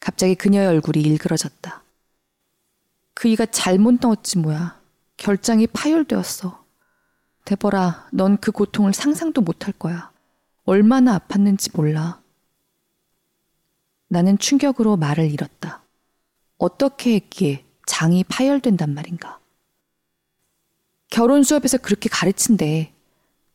[0.00, 1.82] 갑자기 그녀의 얼굴이 일그러졌다.
[3.14, 4.80] 그 이가 잘못 넣었지 뭐야.
[5.16, 6.64] 결장이 파열되었어.
[7.44, 10.12] 대버라, 넌 그 고통을 상상도 못할 거야.
[10.64, 12.20] 얼마나 아팠는지 몰라.
[14.08, 15.82] 나는 충격으로 말을 잃었다.
[16.58, 19.40] 어떻게 했기에 장이 파열된단 말인가.
[21.10, 22.92] 결혼 수업에서 그렇게 가르친대.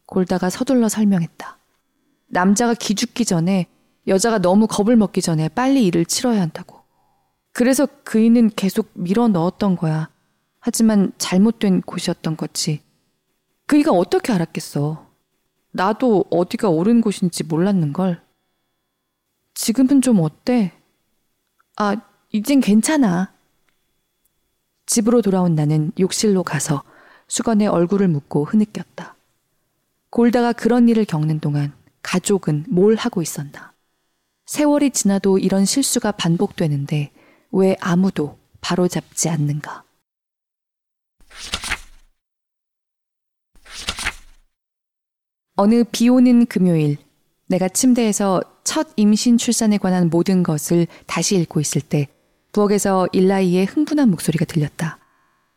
[0.07, 1.57] 골다가 서둘러 설명했다.
[2.27, 3.67] 남자가 기죽기 전에
[4.07, 6.81] 여자가 너무 겁을 먹기 전에 빨리 일을 치러야 한다고.
[7.51, 10.09] 그래서 그이는 계속 밀어 넣었던 거야.
[10.59, 12.81] 하지만 잘못된 곳이었던 거지.
[13.67, 15.07] 그이가 어떻게 알았겠어.
[15.71, 18.19] 나도 어디가 옳은 곳인지 몰랐는걸.
[19.53, 20.73] 지금은 좀 어때?
[21.75, 21.95] 아,
[22.31, 23.31] 이젠 괜찮아.
[24.93, 26.83] 집으로 돌아온 나는 욕실로 가서
[27.27, 29.15] 수건에 얼굴을 묻고 흐느꼈다.
[30.11, 33.73] 골다가 그런 일을 겪는 동안 가족은 뭘 하고 있었나?
[34.45, 37.09] 세월이 지나도 이런 실수가 반복되는데
[37.53, 39.83] 왜 아무도 바로잡지 않는가?
[45.55, 46.97] 어느 비 오는 금요일,
[47.47, 52.09] 내가 침대에서 첫 임신 출산에 관한 모든 것을 다시 읽고 있을 때
[52.53, 54.99] 부엌에서 일라이의 흥분한 목소리가 들렸다.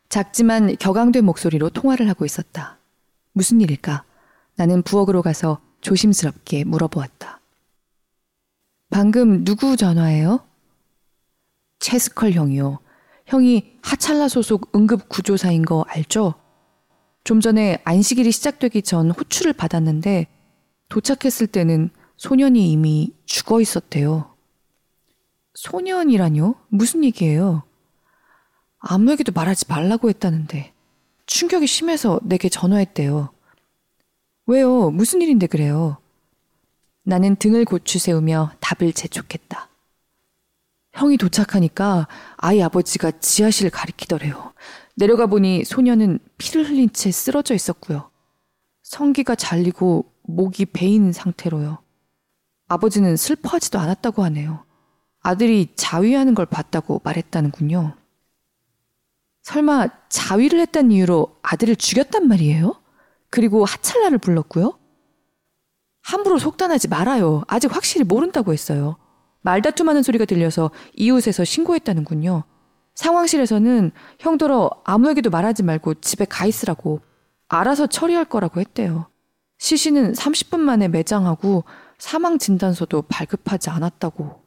[0.09, 2.79] 작지만 격앙된 목소리로 통화를 하고 있었다.
[3.33, 4.03] 무슨 일일까?
[4.55, 7.39] 나는 부엌으로 가서 조심스럽게 물어보았다.
[8.89, 10.39] 방금 누구 전화예요?
[11.79, 12.79] 체스컬 형이요.
[13.27, 16.33] 형이 하찰라 소속 응급 구조사인 거 알죠?
[17.23, 20.25] 좀 전에 안식일이 시작되기 전 호출을 받았는데
[20.89, 24.36] 도착했을 때는 소년이 이미 죽어 있었대요.
[25.57, 26.53] 소년이라뇨?
[26.67, 27.63] 무슨 얘기예요?
[28.77, 30.71] 아무에게도 말하지 말라고 했다는데
[31.25, 33.33] 충격이 심해서 내게 전화했대요.
[34.45, 34.91] 왜요?
[34.91, 35.97] 무슨 일인데 그래요?
[37.01, 39.67] 나는 등을 고추 세우며 답을 재촉했다.
[40.93, 44.53] 형이 도착하니까 아이 아버지가 지하실을 가리키더래요.
[44.95, 48.11] 내려가 보니 소녀는 피를 흘린 채 쓰러져 있었고요.
[48.83, 51.79] 성기가 잘리고 목이 베인 상태로요.
[52.67, 54.66] 아버지는 슬퍼하지도 않았다고 하네요.
[55.21, 57.95] 아들이 자위하는 걸 봤다고 말했다는군요.
[59.43, 62.81] 설마 자위를 했단 이유로 아들을 죽였단 말이에요?
[63.29, 64.77] 그리고 하찰라를 불렀고요?
[66.01, 67.43] 함부로 속단하지 말아요.
[67.47, 68.97] 아직 확실히 모른다고 했어요.
[69.41, 72.43] 말다툼하는 소리가 들려서 이웃에서 신고했다는군요.
[72.95, 77.01] 상황실에서는 형더러 아무에게도 말하지 말고 집에 가 있으라고
[77.47, 79.07] 알아서 처리할 거라고 했대요.
[79.59, 81.63] 시신은 30분 만에 매장하고
[81.97, 84.46] 사망 진단서도 발급하지 않았다고.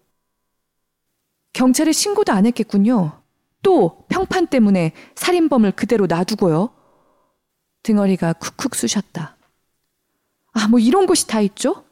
[1.53, 3.21] 경찰에 신고도 안 했겠군요.
[3.63, 6.71] 또 평판 때문에 살인범을 그대로 놔두고요.
[7.83, 9.37] 등어리가 쿡쿡 쑤셨다.
[10.53, 11.85] 아, 뭐 이런 것이 다 있죠?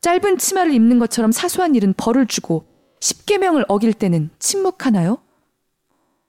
[0.00, 2.66] 짧은 치마를 입는 것처럼 사소한 일은 벌을 주고
[3.00, 5.18] 10계명을 어길 때는 침묵하나요?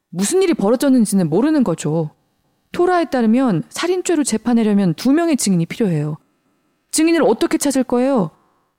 [0.09, 2.11] 무슨 일이 벌어졌는지는 모르는 거죠.
[2.71, 6.17] 토라에 따르면 살인죄로 재판하려면 두 명의 증인이 필요해요.
[6.91, 8.31] 증인을 어떻게 찾을 거예요?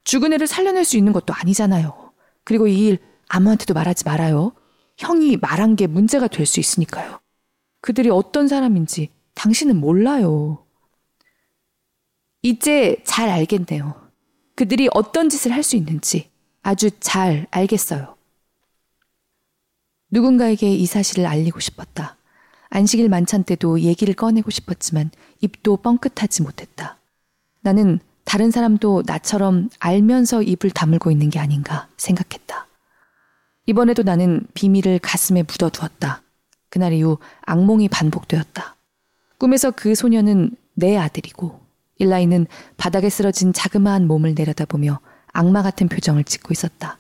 [0.05, 2.13] 죽은 애를 살려낼 수 있는 것도 아니잖아요.
[2.45, 4.53] 그리고 이 일 아무한테도 말하지 말아요.
[4.99, 7.21] 형이 말한 게 문제가 될 수 있으니까요.
[7.81, 10.65] 그들이 어떤 사람인지 당신은 몰라요.
[12.43, 13.95] 이제 잘 알겠네요.
[14.55, 16.31] 그들이 어떤 짓을 할 수 있는지
[16.63, 18.17] 아주 잘 알겠어요.
[20.11, 22.17] 누군가에게 이 사실을 알리고 싶었다.
[22.71, 25.11] 안식일 만찬 때도 얘기를 꺼내고 싶었지만
[25.41, 26.99] 입도 뻥끗하지 못했다.
[27.61, 32.67] 나는 다른 사람도 나처럼 알면서 입을 다물고 있는 게 아닌가 생각했다.
[33.67, 36.23] 이번에도 나는 비밀을 가슴에 묻어두었다.
[36.71, 38.77] 그날 이후 악몽이 반복되었다.
[39.39, 41.61] 꿈에서 그 소녀는 내 아들이고
[41.99, 45.01] 일라이는 바닥에 쓰러진 자그마한 몸을 내려다보며
[45.33, 46.99] 악마 같은 표정을 짓고 있었다.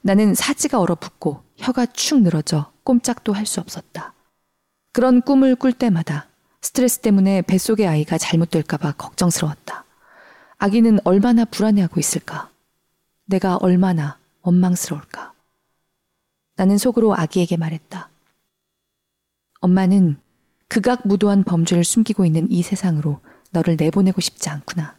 [0.00, 4.14] 나는 사지가 얼어붙고 혀가 축 늘어져 꼼짝도 할 수 없었다.
[4.92, 6.26] 그런 꿈을 꿀 때마다
[6.60, 9.84] 스트레스 때문에 뱃속의 아이가 잘못될까봐 걱정스러웠다.
[10.58, 12.50] 아기는 얼마나 불안해하고 있을까?
[13.26, 15.31] 내가 얼마나 원망스러울까?
[16.56, 18.10] 나는 속으로 아기에게 말했다.
[19.60, 20.20] 엄마는
[20.68, 24.96] 극악무도한 범죄를 숨기고 있는 이 세상으로 너를 내보내고 싶지 않구나.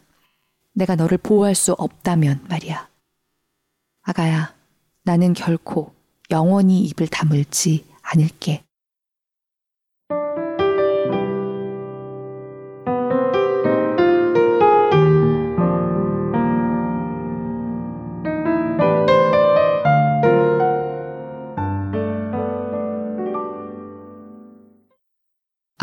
[0.72, 2.88] 내가 너를 보호할 수 없다면 말이야.
[4.02, 4.54] 아가야,
[5.02, 5.94] 나는 결코
[6.30, 8.64] 영원히 입을 다물지 않을게.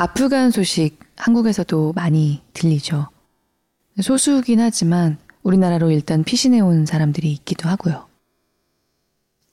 [0.02, 3.10] 아프간 소식 한국에서도 많이 들리죠.
[4.02, 8.08] 소수긴 하지만 우리나라로 일단 피신해 온 사람들이 있기도 하고요.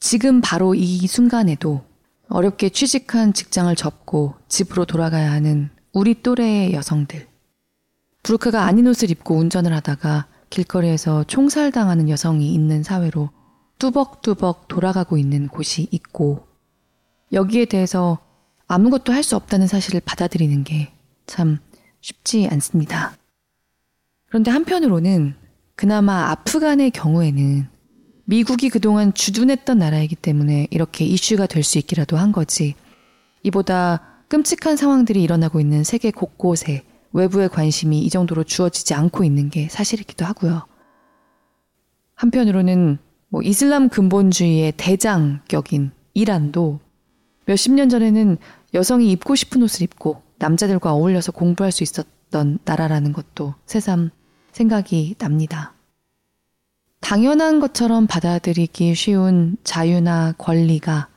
[0.01, 1.85] 지금 바로 이 순간에도
[2.31, 7.29] 어렵게 취직한 직장을 접고 집으로 돌아가야 하는 우리 또래의 여성들.
[8.23, 13.29] 부르크가 아닌 옷을 입고 운전을 하다가 길거리에서 총살당하는 여성이 있는 사회로
[13.79, 16.49] 뚜벅뚜벅 돌아가고 있는 곳이 있고
[17.35, 18.27] 여기에 대해서
[18.69, 20.93] 아무것도 할 수 없다는 사실을 받아들이는 게
[21.27, 21.59] 참
[22.01, 23.13] 쉽지 않습니다.
[24.27, 25.35] 그런데 한편으로는
[25.77, 27.69] 그나마 아프간의 경우에는
[28.25, 32.75] 미국이 그동안 주둔했던 나라이기 때문에 이렇게 이슈가 될 수 있기라도 한 거지.
[33.43, 39.69] 이보다 끔찍한 상황들이 일어나고 있는 세계 곳곳에 외부의 관심이 이 정도로 주어지지 않고 있는 게
[39.69, 40.67] 사실이기도 하고요.
[42.15, 46.81] 한편으로는 뭐 이슬람 근본주의의 대장격인 이란도
[47.47, 48.37] 몇십 년 전에는
[48.75, 54.11] 여성이 입고 싶은 옷을 입고 남자들과 어울려서 공부할 수 있었던 나라라는 것도 새삼
[54.53, 55.75] 생각이 납니다.
[57.01, 61.09] 당연한 것처럼 받아들이기 쉬운 자유나 권리가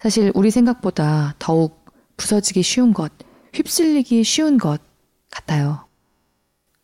[0.00, 1.84] 사실 우리 생각보다 더욱
[2.16, 3.12] 부서지기 쉬운 것,
[3.52, 4.80] 휩쓸리기 쉬운 것
[5.30, 5.86] 같아요.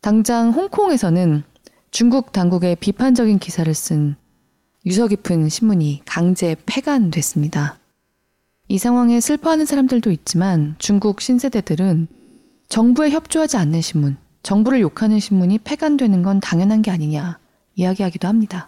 [0.01, 1.43] 당장 홍콩에서는
[1.91, 4.15] 중국 당국의 비판적인 기사를 쓴
[4.85, 7.79] 유서 깊은 신문이 강제 폐간됐습니다.
[8.69, 12.07] 이 상황에 슬퍼하는 사람들도 있지만 중국 신세대들은
[12.67, 17.39] 정부에 협조하지 않는 신문, 정부를 욕하는 신문이 폐간되는 건 당연한 게 아니냐
[17.75, 18.67] 이야기하기도 합니다.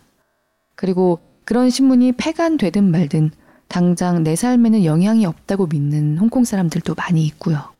[0.76, 3.32] 그리고 그런 신문이 폐간되든 말든
[3.68, 7.74] 당장 내 삶에는 영향이 없다고 믿는 홍콩 사람들도 많이 있고요.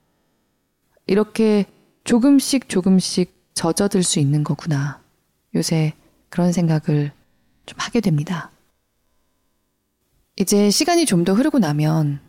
[1.08, 1.66] 이렇게
[2.04, 5.00] 조금씩 조금씩 젖어들 수 있는 거구나.
[5.56, 5.94] 요새
[6.28, 7.12] 그런 생각을
[7.66, 8.52] 좀 하게 됩니다.
[10.40, 12.22] 이제 시간이 좀 더 흐르고 나면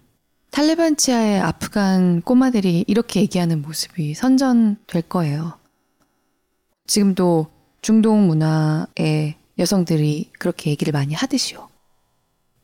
[0.51, 5.57] 탈레반 치하의 아프간 꼬마들이 이렇게 얘기하는 모습이 선전될 거예요.
[6.89, 7.47] 지금도
[7.83, 11.69] 중동 문화의 여성들이 그렇게 얘기를 많이 하듯이요.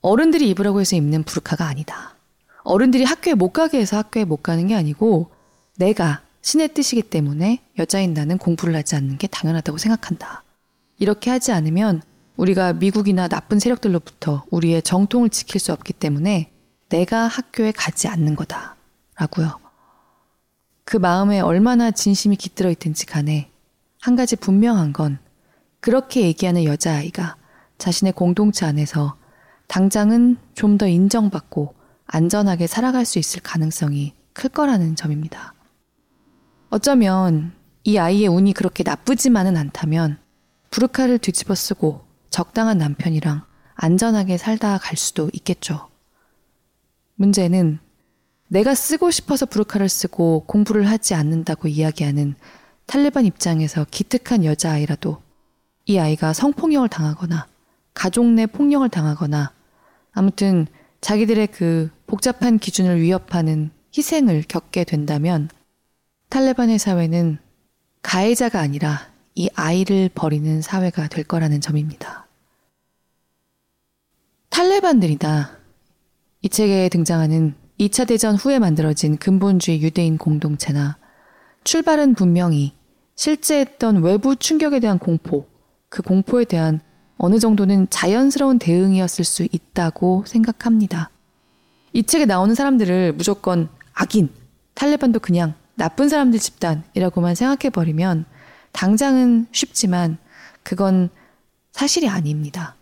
[0.00, 2.16] 어른들이 입으라고 해서 입는 부르카가 아니다.
[2.64, 5.30] 어른들이 학교에 못 가게 해서 학교에 못 가는 게 아니고
[5.76, 10.42] 내가 신의 뜻이기 때문에 여자인 나는 공부를 하지 않는 게 당연하다고 생각한다.
[10.98, 12.02] 이렇게 하지 않으면
[12.37, 16.53] 우리가 미국이나 나쁜 세력들로부터 우리의 정통을 지킬 수 없기 때문에
[16.88, 18.77] 내가 학교에 가지 않는 거다.
[19.16, 19.59] 라고요.
[20.85, 23.51] 그 마음에 얼마나 진심이 깃들어 있든지 간에
[24.01, 25.18] 한 가지 분명한 건
[25.81, 27.37] 그렇게 얘기하는 여자아이가
[27.79, 29.16] 자신의 공동체 안에서
[29.66, 31.75] 당장은 좀 더 인정받고
[32.07, 35.55] 안전하게 살아갈 수 있을 가능성이 클 거라는 점입니다.
[36.70, 40.18] 어쩌면 이 아이의 운이 그렇게 나쁘지만은 않다면
[40.70, 42.06] 부르카를 뒤집어 쓰고
[42.37, 43.44] 적당한 남편이랑
[43.77, 45.88] 안전하게 살다 갈 수도 있겠죠.
[47.14, 47.79] 문제는
[48.49, 52.35] 내가 쓰고 싶어서 부르카를 쓰고 공부를 하지 않는다고 이야기하는
[52.85, 55.22] 탈레반 입장에서 기특한 여자아이라도
[55.87, 57.46] 이 아이가 성폭력을 당하거나
[57.94, 59.53] 가족 내 폭력을 당하거나
[60.12, 60.66] 아무튼
[61.01, 65.49] 자기들의 그 복잡한 기준을 위협하는 희생을 겪게 된다면
[66.29, 67.38] 탈레반의 사회는
[68.03, 72.26] 가해자가 아니라 이 아이를 버리는 사회가 될 거라는 점입니다.
[74.57, 75.51] 탈레반들이다.
[76.40, 80.97] 이 책에 등장하는 2차 대전 후에 만들어진 근본주의 유대인 공동체나
[81.64, 82.73] 출발은 분명히
[83.16, 85.47] 실제했던 외부 충격에 대한 공포,
[85.90, 86.81] 그 공포에 대한
[87.19, 91.11] 어느 정도는 자연스러운 대응이었을 수 있다고 생각합니다.
[91.92, 94.31] 이 책에 나오는 사람들을 무조건 악인,
[94.73, 98.25] 탈레반도 그냥 나쁜 사람들 집단이라고만 생각해버리면
[98.73, 100.16] 당장은 쉽지만
[100.62, 101.11] 그건
[101.73, 102.75] 사실이 아닙니다.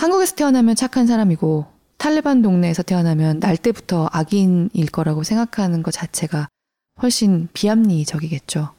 [0.00, 1.66] 한국에서 태어나면 착한 사람이고
[1.98, 6.48] 탈레반 동네에서 태어나면 날 때부터 악인일 거라고 생각하는 것 자체가
[7.02, 8.70] 훨씬 비합리적이겠죠.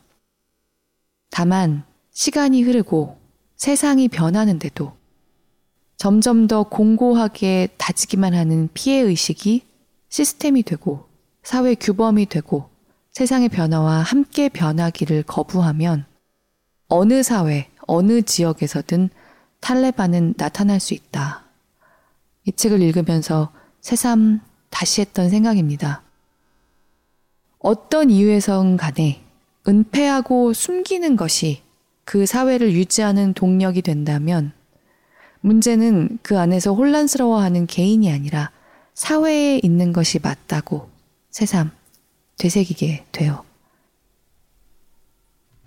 [1.30, 3.20] 다만 시간이 흐르고
[3.56, 4.94] 세상이 변하는데도
[5.96, 9.62] 점점 더 공고하게 다지기만 하는 피해 의식이
[10.10, 11.08] 시스템이 되고
[11.44, 12.72] 사회 규범이 되고
[13.12, 16.06] 세상의 변화와 함께 변하기를 거부하면
[16.88, 19.12] 어느 사회, 어느 지역에서든
[19.62, 21.44] 탈레반은 나타날 수 있다.
[22.46, 26.02] 이 책을 읽으면서 새삼 다시 했던 생각입니다.
[27.60, 29.22] 어떤 이유에선 간에
[29.68, 31.62] 은폐하고 숨기는 것이
[32.04, 34.52] 그 사회를 유지하는 동력이 된다면
[35.42, 38.52] 문제는 그 안에서 혼란스러워하는 개인이 아니라
[38.96, 40.90] 사회에 있는 것이 맞다고
[41.30, 41.72] 새삼
[42.38, 43.44] 되새기게 돼요.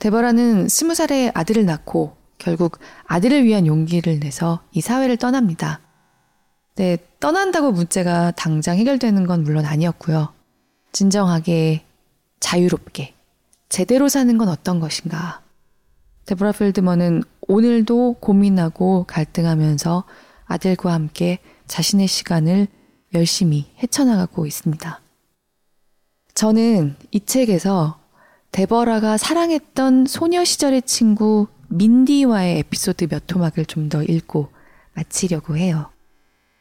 [0.00, 5.80] 데버라는 스무 살의 아들을 낳고 결국 아들을 위한 용기를 내서 이 사회를 떠납니다.
[6.74, 10.28] 네, 떠난다고 문제가 당장 해결되는 건 물론 아니었고요.
[10.92, 11.87] 진정하게
[12.40, 13.14] 자유롭게
[13.70, 15.40] 제대로 사는 건 어떤 것인가.
[16.26, 20.04] 데보라 필드먼은 오늘도 고민하고 갈등하면서
[20.44, 22.66] 아들과 함께 자신의 시간을
[23.14, 25.00] 열심히 헤쳐나가고 있습니다.
[26.35, 27.98] 저는 이 책에서
[28.52, 34.48] 데버라가 사랑했던 소녀 시절의 친구 민디와의 에피소드 몇 토막을 좀 더 읽고
[34.94, 35.90] 마치려고 해요.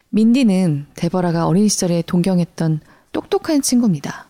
[0.10, 2.82] 민디는 데버라가 어린 시절에 동경했던
[3.12, 4.28] 똑똑한 친구입니다.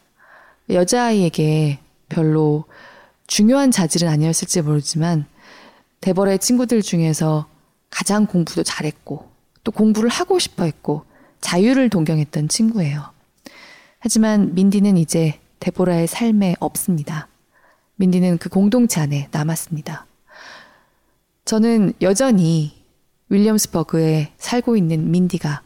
[0.70, 2.66] 여자아이에게 별로
[3.28, 5.26] 중요한 자질은 아니었을지 모르지만
[6.02, 7.48] 데버라의 친구들 중에서
[7.90, 9.30] 가장 공부도 잘했고
[9.64, 11.06] 또 공부를 하고 싶어 했고
[11.42, 13.12] 자유를 동경했던 친구예요.
[14.00, 17.28] 하지만 민디는 이제 데보라의 삶에 없습니다.
[17.96, 20.06] 민디는 그 공동체 안에 남았습니다.
[21.46, 22.72] 저는 여전히
[23.30, 25.62] 윌리엄스버그에 살고 있는 민디가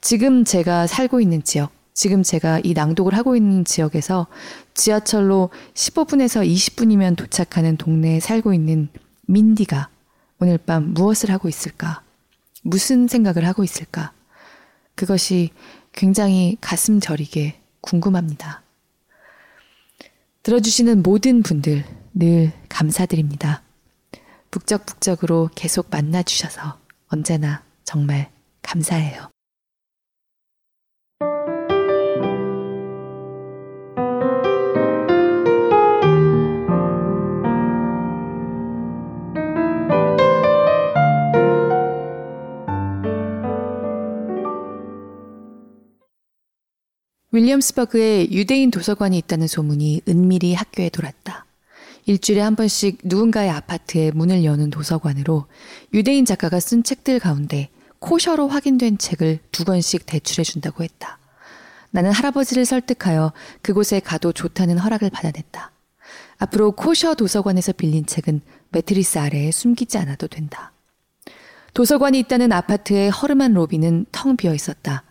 [0.00, 4.26] 지금 제가 살고 있는 지역, 지금 제가 이 낭독을 하고 있는 지역에서
[4.74, 8.88] 지하철로 15분에서 20분이면 도착하는 동네에 살고 있는
[9.26, 9.88] 민디가
[10.40, 12.02] 오늘 밤 무엇을 하고 있을까?
[12.62, 14.12] 무슨 생각을 하고 있을까?
[14.94, 15.50] 그것이
[15.92, 18.62] 굉장히 가슴 저리게 궁금합니다.
[20.42, 21.84] 들어주시는 모든 분들
[22.14, 23.62] 늘 감사드립니다.
[24.50, 26.78] 북적북적으로 계속 만나주셔서
[27.08, 28.30] 언제나 정말
[28.62, 29.30] 감사해요.
[47.30, 51.47] 윌리엄스버그에 유대인 도서관이 있다는 소문이 은밀히 학교에 돌았다.
[52.08, 55.44] 일주일에 한 번씩 누군가의 아파트에 문을 여는 도서관으로
[55.92, 61.18] 유대인 작가가 쓴 책들 가운데 코셔로 확인된 책을 두 권씩 대출해 준다고 했다.
[61.90, 65.70] 나는 할아버지를 설득하여 그곳에 가도 좋다는 허락을 받아냈다.
[66.38, 68.40] 앞으로 코셔 도서관에서 빌린 책은
[68.70, 70.72] 매트리스 아래에 숨기지 않아도 된다.
[71.74, 75.02] 도서관이 있다는 아파트의 허름한 로비는 텅 비어 있었다.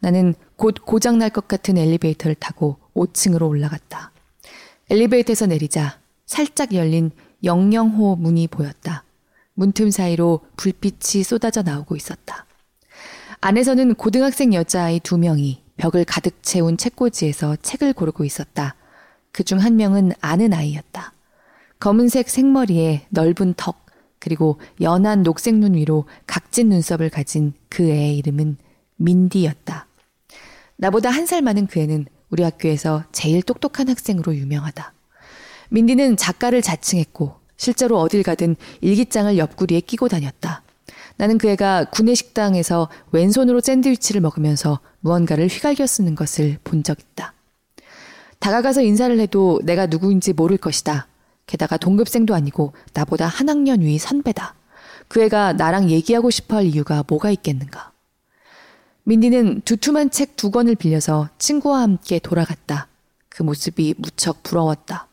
[0.00, 4.12] 나는 곧 고장날 것 같은 엘리베이터를 타고 5층으로 올라갔다.
[4.90, 7.10] 엘리베이터에서 내리자 살짝 열린
[7.44, 9.04] 영영호 문이 보였다.
[9.54, 12.46] 문틈 사이로 불빛이 쏟아져 나오고 있었다.
[13.40, 18.76] 안에서는 고등학생 여자아이 두 명이 벽을 가득 채운 책꽂이에서 책을 고르고 있었다.
[19.32, 21.12] 그 중 한 명은 아는 아이였다.
[21.80, 23.86] 검은색 생머리에 넓은 턱,
[24.20, 28.56] 그리고 연한 녹색 눈 위로 각진 눈썹을 가진 그 애의 이름은
[28.96, 29.86] 민디였다.
[30.76, 34.92] 나보다 한 살 많은 그 애는 우리 학교에서 제일 똑똑한 학생으로 유명하다.
[35.72, 40.62] 민디는 작가를 자칭했고 실제로 어딜 가든 일기장을 옆구리에 끼고 다녔다.
[41.16, 47.32] 나는 그 애가 구내 식당에서 왼손으로 샌드위치를 먹으면서 무언가를 휘갈겨 쓰는 것을 본 적 있다.
[48.38, 51.06] 다가가서 인사를 해도 내가 누구인지 모를 것이다.
[51.46, 54.54] 게다가 동급생도 아니고 나보다 한 학년 위 선배다.
[55.08, 57.92] 그 애가 나랑 얘기하고 싶어 할 이유가 뭐가 있겠는가.
[59.04, 62.88] 민디는 두툼한 책 두 권을 빌려서 친구와 함께 돌아갔다.
[63.28, 65.06] 그 모습이 무척 부러웠다.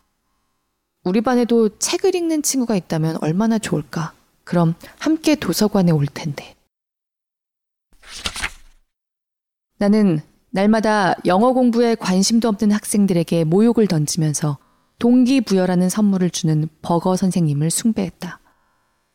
[1.04, 4.14] 우리 반에도 책을 읽는 친구가 있다면 얼마나 좋을까.
[4.44, 6.56] 그럼 함께 도서관에 올 텐데.
[9.78, 10.20] 나는
[10.52, 14.58] 날마다 영어 공부에 관심도 없는 학생들에게 모욕을 던지면서
[14.98, 18.40] 동기부여라는 선물을 주는 버거 선생님을 숭배했다.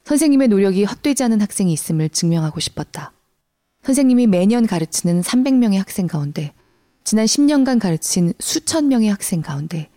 [0.05, 3.13] 선생님의 노력이 헛되지 않은 학생이 있음을 증명하고 싶었다.
[3.83, 6.55] 선생님이 매년 가르치는 300명의 학생 가운데
[7.03, 9.91] 지난 10년간 가르친 수천 명의 학생 가운데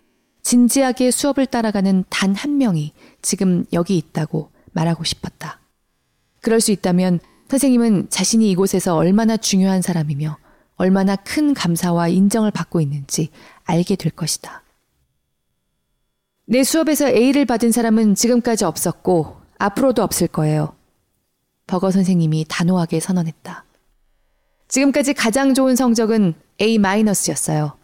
[0.48, 5.60] 진지하게 수업을 따라가는 단 한 명이 지금 여기 있다고 말하고 싶었다.
[6.40, 7.20] 그럴 수 있다면
[7.50, 10.38] 선생님은 자신이 이곳에서 얼마나 중요한 사람이며
[10.76, 13.28] 얼마나 큰 감사와 인정을 받고 있는지
[13.64, 14.62] 알게 될 것이다.
[16.46, 20.74] 내 수업에서 A를 받은 사람은 지금까지 없었고 앞으로도 없을 거예요.
[21.66, 23.66] 버거 선생님이 단호하게 선언했다.
[24.68, 27.76] 지금까지 가장 좋은 성적은 A-였어요.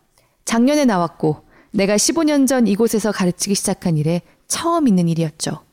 [0.46, 1.44] 작년에 나왔고
[1.74, 5.64] 내가 15년 전 이곳에서 가르치기 시작한 일에 처음 있는 일이었죠.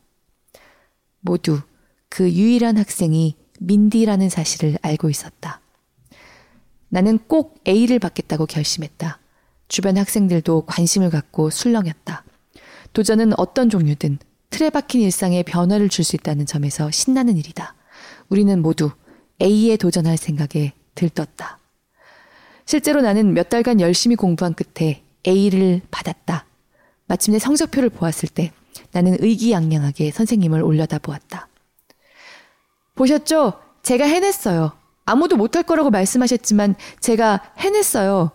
[1.20, 1.62] 모두
[2.10, 5.62] 그 유일한 학생이 민디라는 사실을 알고 있었다.
[6.89, 9.20] 나는 꼭 A를 받겠다고 결심했다.
[9.68, 12.26] 주변 학생들도 관심을 갖고 술렁였다.
[12.93, 14.18] 도전은 어떤 종류든
[14.49, 17.76] 틀에 박힌 일상에 변화를 줄 수 있다는 점에서 신나는 일이다.
[18.30, 18.89] 우리는 모두
[19.39, 21.60] A에 도전할 생각에 들떴다.
[22.66, 26.45] 실제로 나는 몇 달간 열심히 공부한 끝에 A를 받았다.
[27.07, 28.51] 마침내 성적표를 보았을 때
[28.91, 31.47] 나는 의기양양하게 선생님을 올려다 보았다.
[32.95, 33.61] 보셨죠?
[33.84, 34.74] 제가 해냈어요.
[35.05, 38.32] 아무도 못할 거라고 말씀하셨지만 제가 해냈어요.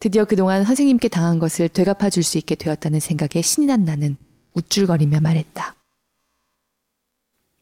[0.00, 4.16] 드디어 그동안 선생님께 당한 것을 되갚아 줄 수 있게 되었다는 생각에 신이 난 나는
[4.54, 5.74] 우쭐거리며 말했다.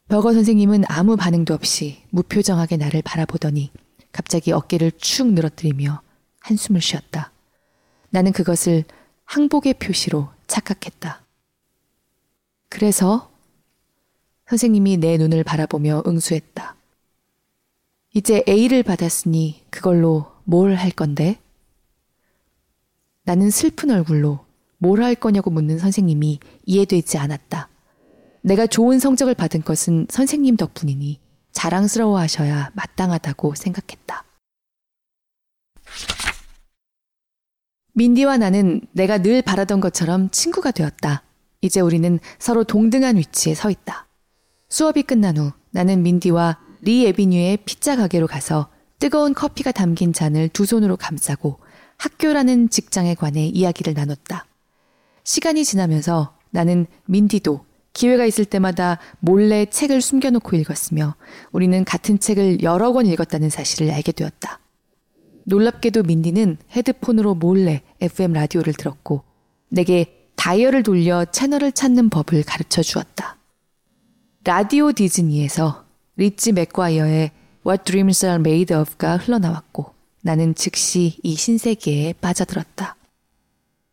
[0.09, 3.73] 버거 선생님은 아무 반응도 없이 무표정하게 나를 바라보더니
[4.13, 6.01] 갑자기 어깨를 축 늘어뜨리며
[6.41, 7.33] 한숨을 쉬었다.
[8.11, 8.85] 나는 그것을
[9.25, 11.23] 항복의 표시로 착각했다.
[12.69, 13.31] 그래서
[14.49, 16.77] 선생님이 내 눈을 바라보며 응수했다.
[18.15, 21.39] 이제 A를 받았으니 그걸로 뭘 할 건데?
[23.25, 24.45] 나는 슬픈 얼굴로
[24.79, 27.69] 뭘 할 거냐고 묻는 선생님이 이해되지 않았다.
[28.43, 31.19] 내가 좋은 성적을 받은 것은 선생님 덕분이니
[31.51, 34.25] 자랑스러워 하셔야 마땅하다고 생각했다.
[37.97, 41.23] 민디와 나는 내가 늘 바라던 것처럼 친구가 되었다.
[41.63, 44.07] 이제 우리는 서로 동등한 위치에 서 있다.
[44.69, 48.69] 수업이 끝난 후 나는 민디와 리 에비뉴의 피자 가게로 가서
[48.99, 51.59] 뜨거운 커피가 담긴 잔을 두 손으로 감싸고
[51.97, 54.45] 학교라는 직장에 관해 이야기를 나눴다.
[55.25, 61.15] 시간이 지나면서 나는 민디도 기회가 있을 때마다 몰래 책을 숨겨놓고 읽었으며
[61.51, 64.61] 우리는 같은 책을 여러 권 읽었다는 사실을 알게 되었다.
[65.47, 69.23] 놀랍게도 민디는 헤드폰으로 몰래 FM 라디오를 들었고
[69.69, 73.37] 내게 다이얼을 돌려 채널을 찾는 법을 가르쳐 주었다.
[74.45, 75.85] 라디오 디즈니에서
[76.17, 77.31] 리지 맥과이어의
[77.65, 79.93] What Dreams Are Made Of가 흘러나왔고
[80.23, 82.97] 나는 즉시 이 신세계에 빠져들었다.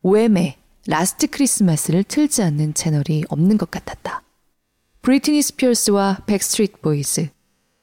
[0.01, 0.55] 왬의
[0.87, 4.23] Last Christmas를 틀지 않는 채널이 없는 것 같았다.
[5.01, 7.29] 브리트니 스피어스와 백스트리트 보이즈,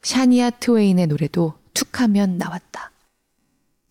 [0.01, 2.90] 샤니아 트웨인의 노래도 툭하면 나왔다.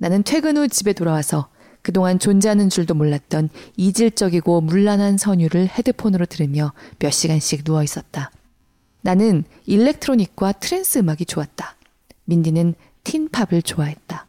[0.01, 1.51] 나는 퇴근 후 집에 돌아와서
[1.83, 8.31] 그동안 존재하는 줄도 몰랐던 이질적이고 문란한 선율을 헤드폰으로 들으며 몇 시간씩 누워 있었다.
[9.03, 11.77] 나는 electronic과 trance 음악이 좋았다.
[12.25, 12.75] 민디는
[13.05, 14.27] teen pop을 좋아했다.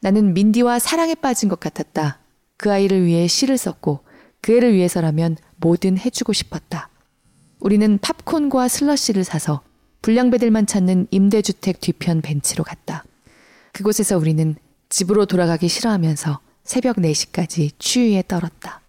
[0.00, 2.20] 나는 민디와 사랑에 빠진 것 같았다.
[2.56, 4.00] 그 아이를 위해 시를 썼고
[4.40, 6.88] 그 애를 위해서라면 뭐든 해주고 싶었다.
[7.60, 9.60] 우리는 팝콘과 슬러시를 사서
[10.00, 13.04] 불량배들만 찾는 임대주택 뒤편 벤치로 갔다.
[13.72, 14.54] 그곳에서 우리는
[14.92, 18.82] 집으로 돌아가기 싫어하면서 새벽 4시까지 추위에 떨었다.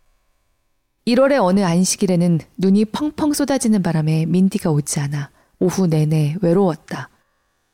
[1.08, 7.10] 1월의 어느 안식일에는 눈이 펑펑 쏟아지는 바람에 민디가 오지 않아 오후 내내 외로웠다.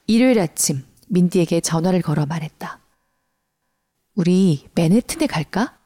[0.06, 2.80] 일요일 아침 민디에게 전화를 걸어 말했다.
[4.14, 5.80] 우리 맨해튼에 갈까?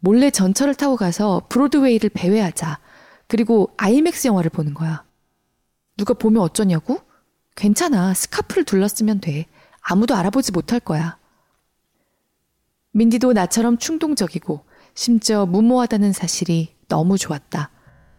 [0.00, 2.78] 몰래 전철을 타고 가서 브로드웨이를 배회하자.
[3.26, 5.04] 그리고 아이맥스 영화를 보는 거야.
[5.96, 7.00] 누가 보면 어쩌냐고?
[7.56, 8.12] 괜찮아.
[8.12, 9.46] 스카프를 둘렀으면 돼.
[9.80, 11.19] 아무도 알아보지 못할 거야.
[12.92, 14.64] 민디도 나처럼 충동적이고
[14.94, 17.70] 심지어 무모하다는 사실이 너무 좋았다.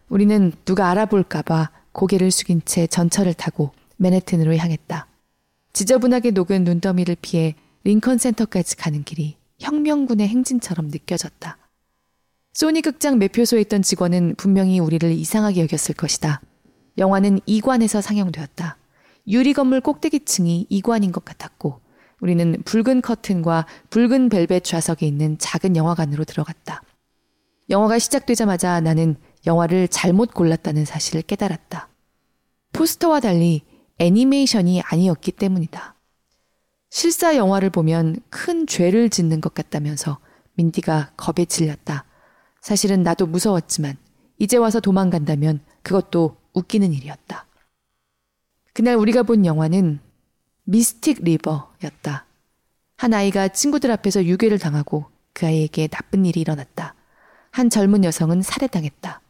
[0.08, 5.08] 우리는 누가 알아볼까봐 고개를 숙인 채 전철을 타고 맨해튼으로 향했다.
[5.74, 11.58] 지저분하게 녹은 눈더미를 피해 링컨 센터까지 가는 길이 혁명군의 행진처럼 느껴졌다.
[12.54, 16.42] 소니 극장 매표소에 있던 직원은 분명히 우리를 이상하게 여겼을 것이다.
[16.98, 18.78] 영화는 이관에서 상영되었다.
[19.28, 21.81] 유리 건물 꼭대기층이 이관인 것 같았고
[22.22, 26.84] 우리는 붉은 커튼과 붉은 벨벳 좌석이 있는 작은 영화관으로 들어갔다.
[27.70, 29.16] 영화가 시작되자마자 나는
[29.46, 31.90] 영화를 잘못 골랐다는 사실을 깨달았다.
[32.74, 33.64] 포스터와 달리
[33.98, 35.96] 애니메이션이 아니었기 때문이다.
[36.90, 40.20] 실사 영화를 보면 큰 죄를 짓는 것 같다면서
[40.56, 42.06] 민디가 겁에 질렸다.
[42.62, 43.98] 사실은 나도 무서웠지만
[44.38, 47.48] 이제 와서 도망간다면 그것도 웃기는 일이었다.
[48.74, 50.00] 그날 우리가 본 영화는
[50.64, 52.26] 미스틱 리버였다.
[52.98, 56.96] 한 아이가 친구들 앞에서 유괴를 당하고 그 아이에게 나쁜 일이 일어났다.
[57.50, 59.22] 한 젊은 여성은 살해당했다.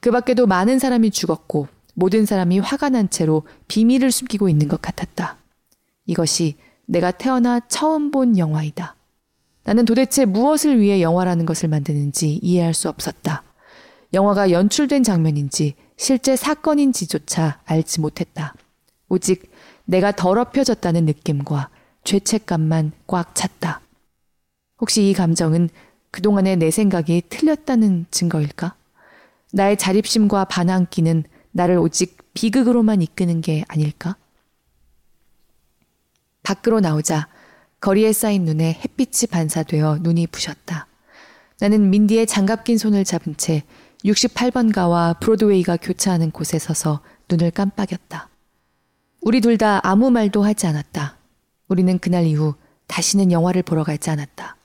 [0.00, 5.36] 그 밖에도 많은 사람이 죽었고 모든 사람이 화가 난 채로 비밀을 숨기고 있는 것 같았다.
[6.06, 6.56] 이것이
[6.86, 8.96] 내가 태어나 처음 본 영화이다.
[9.64, 13.42] 나는 도대체 무엇을 위해 영화라는 것을 만드는지 이해할 수 없었다.
[14.12, 18.54] 영화가 연출된 장면인지 실제 사건인지조차 알지 못했다.
[19.08, 19.50] 오직
[19.84, 21.70] 내가 더럽혀졌다는 느낌과
[22.04, 23.80] 죄책감만 꽉 찼다.
[24.80, 25.68] 혹시 이 감정은
[26.10, 28.74] 그동안의 내 생각이 틀렸다는 증거일까?
[29.52, 34.16] 나의 자립심과 반항기는 나를 오직 비극으로만 이끄는 게 아닐까?
[36.42, 37.28] 밖으로 나오자
[37.80, 40.86] 거리에 쌓인 눈에 햇빛이 반사되어 눈이 부셨다.
[41.60, 43.62] 나는 민디의 장갑 낀 손을 잡은 채
[44.04, 48.28] 68번가와 브로드웨이가 교차하는 곳에 서서 눈을 깜빡였다.
[49.24, 51.16] 우리 둘 다 아무 말도 하지 않았다.
[51.68, 52.54] 우리는 그날 이후
[52.86, 54.56] 다시는 영화를 보러 가지 않았다.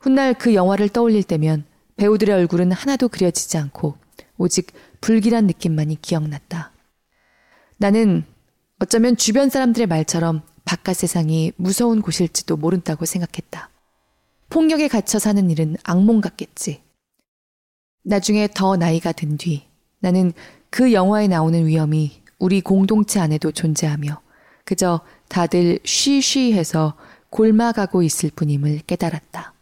[0.00, 1.64] 훗날 그 영화를 떠올릴 때면
[1.96, 3.96] 배우들의 얼굴은 하나도 그려지지 않고
[4.36, 6.72] 오직 불길한 느낌만이 기억났다.
[7.78, 8.24] 나는
[8.78, 13.70] 어쩌면 주변 사람들의 말처럼 바깥 세상이 무서운 곳일지도 모른다고 생각했다.
[14.50, 16.82] 폭력에 갇혀 사는 일은 악몽 같겠지.
[18.04, 19.66] 나중에 더 나이가 든 뒤
[20.00, 20.32] 나는
[20.70, 24.20] 그 영화에 나오는 위험이 우리 공동체 안에도 존재하며
[24.64, 26.94] 그저 다들 쉬쉬 해서
[27.30, 29.54] 골마가고 있을 뿐임을 깨달았다.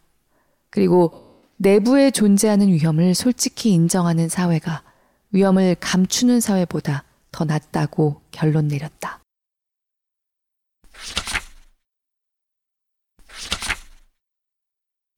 [0.70, 4.83] 그리고 내부에 존재하는 위험을 솔직히 인정하는 사회가
[5.31, 9.20] 위험을 감추는 사회보다 더 낫다고 결론 내렸다.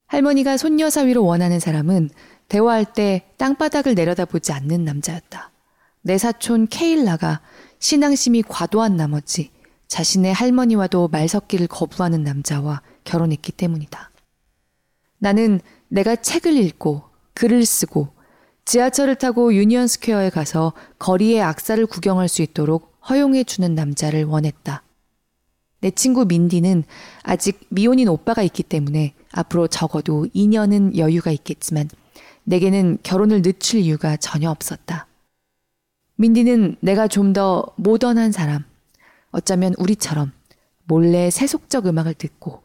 [0.07, 2.09] 할머니가 손녀 사위로 원하는 사람은
[2.47, 5.48] 대화할 때 땅바닥을 내려다보지 않는 남자였다.
[6.01, 7.41] 내 사촌 케일라가
[7.79, 9.51] 신앙심이 과도한 나머지
[9.87, 14.11] 자신의 할머니와도 말 섞기를 거부하는 남자와 결혼했기 때문이다.
[15.17, 18.09] 나는 내가 책을 읽고 글을 쓰고
[18.65, 24.83] 지하철을 타고 유니언 스퀘어에 가서 거리의 악사를 구경할 수 있도록 허용해 주는 남자를 원했다.
[25.81, 26.83] 내 친구 민디는
[27.23, 31.89] 아직 미혼인 오빠가 있기 때문에 앞으로 적어도 2년은 여유가 있겠지만
[32.43, 35.08] 내게는 결혼을 늦출 이유가 전혀 없었다.
[36.19, 38.65] 민디는 내가 좀 더 모던한 사람,
[39.31, 40.33] 어쩌면 우리처럼
[40.83, 42.61] 몰래 세속적 음악을 듣고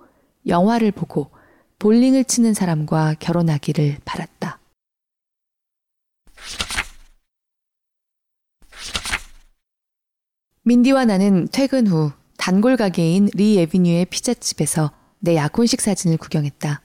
[0.48, 1.30] 영화를 보고
[1.78, 4.58] 볼링을 치는 사람과 결혼하기를 바랐다.
[10.62, 14.90] 민디와 나는 퇴근 후 단골 가게인 리 에비뉴의 피자집에서
[15.20, 16.80] 내 약혼식 사진을 구경했다.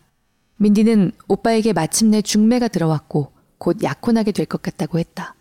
[0.57, 5.36] 민디는 오빠에게 마침내 중매가 들어왔고 곧 약혼하게 될 것 같다고 했다.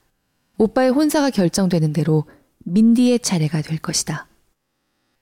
[0.59, 2.25] 오빠의 혼사가 결정되는 대로
[2.65, 4.27] 민디의 차례가 될 것이다.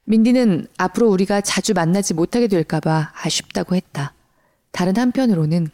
[0.04, 4.14] 민디는 앞으로 우리가 자주 만나지 못하게 될까봐 아쉽다고 했다.
[4.72, 5.68] 다른 한편으로는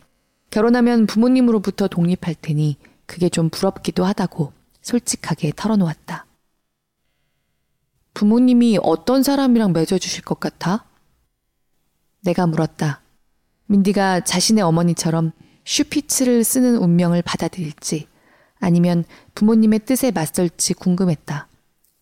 [0.51, 4.53] 결혼하면 부모님으로부터 독립할 테니 그게 좀 부럽기도 하다고
[4.83, 6.27] 솔직하게 털어놓았다.
[8.15, 10.85] 부모님이 어떤 사람이랑 맺어주실 것 같아?
[12.21, 13.01] 내가 물었다.
[13.67, 15.33] 민디가 자신의 어머니처럼
[15.65, 18.09] 슈피츠를 쓰는 운명을 받아들일지
[18.63, 19.05] 아니면
[19.35, 21.49] 부모님의 뜻에 맞설지 궁금했다.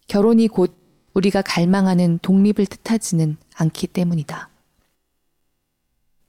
[0.07, 0.77] 결혼이 곧
[1.15, 4.51] 우리가 갈망하는 독립을 뜻하지는 않기 때문이다.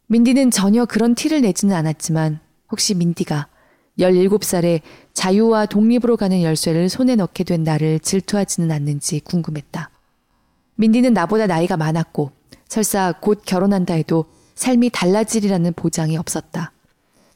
[0.08, 2.40] 민디는 전혀 그런 티를 내지는 않았지만
[2.72, 3.48] 혹시 민디가
[4.00, 4.80] 17살에
[5.14, 9.90] 자유와 독립으로 가는 열쇠를 손에 넣게 된 나를 질투하지는 않는지 궁금했다.
[10.76, 12.32] 민디는 나보다 나이가 많았고
[12.70, 14.26] 설사 곧 결혼한다 해도
[14.56, 16.72] 삶이 달라지리라는 보장이 없었다.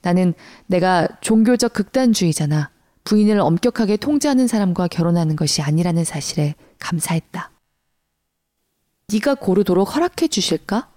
[0.02, 0.34] 나는
[0.68, 2.74] 내가 종교적 극단주의잖아.
[3.06, 7.51] 부인을 엄격하게 통제하는 사람과 결혼하는 것이 아니라는 사실에 감사했다.
[9.14, 10.89] 네가 고르도록 허락해 주실까?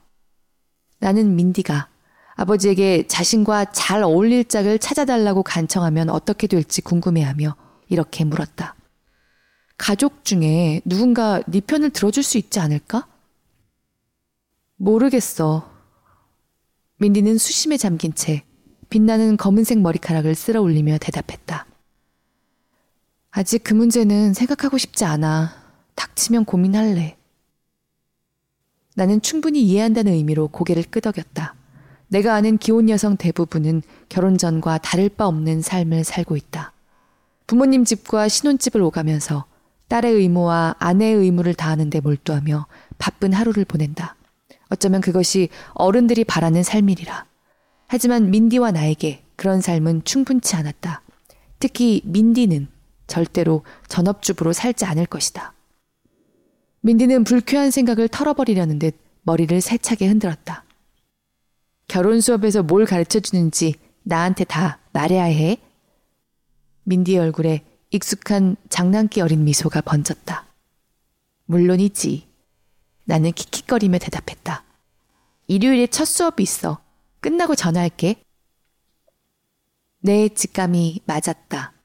[0.98, 1.88] 나는 민디가
[2.34, 7.54] 아버지에게 자신과 잘 어울릴 짝을 찾아달라고 간청하면 어떻게 될지 궁금해하며
[7.88, 8.74] 이렇게 물었다.
[9.76, 13.06] 가족 중에 누군가 네 편을 들어줄 수 있지 않을까?
[14.76, 15.70] 모르겠어.
[16.96, 18.44] 민디는 수심에 잠긴 채
[18.88, 21.66] 빛나는 검은색 머리카락을 쓸어 올리며 대답했다.
[23.38, 25.54] 아직 그 문제는 생각하고 싶지 않아.
[25.94, 27.16] 닥치면 고민할래.
[28.96, 31.54] 나는 충분히 이해한다는 의미로 고개를 끄덕였다.
[32.08, 36.72] 내가 아는 기혼 여성 대부분은 결혼 전과 다를 바 없는 삶을 살고 있다.
[37.46, 39.44] 부모님 집과 신혼집을 오가면서
[39.86, 42.66] 딸의 의무와 아내의 의무를 다하는 데 몰두하며
[42.98, 44.16] 바쁜 하루를 보낸다.
[44.68, 47.24] 어쩌면 그것이 어른들이 바라는 삶이리라.
[47.86, 51.02] 하지만 민디와 나에게 그런 삶은 충분치 않았다.
[51.60, 52.66] 특히 민디는
[53.08, 55.52] 절대로 전업주부로 살지 않을 것이다.
[56.82, 60.64] 민디는 불쾌한 생각을 털어버리려는 듯 머리를 세차게 흔들었다.
[61.88, 65.58] 결혼 수업에서 뭘 가르쳐 주는지 나한테 다 말해야 해.
[66.84, 70.46] 민디의 얼굴에 익숙한 장난기 어린 미소가 번졌다.
[71.46, 72.28] 물론이지.
[73.04, 74.64] 나는 킥킥거리며 대답했다.
[75.46, 76.78] 일요일에 첫 수업이 있어.
[77.20, 78.22] 끝나고 전화할게.
[80.00, 81.77] 내 직감이 맞았다.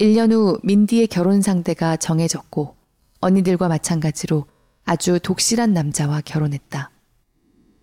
[0.00, 2.74] 1년 후 민디의 결혼 상대가 정해졌고
[3.20, 4.46] 언니들과 마찬가지로
[4.84, 6.90] 아주 독실한 남자와 결혼했다.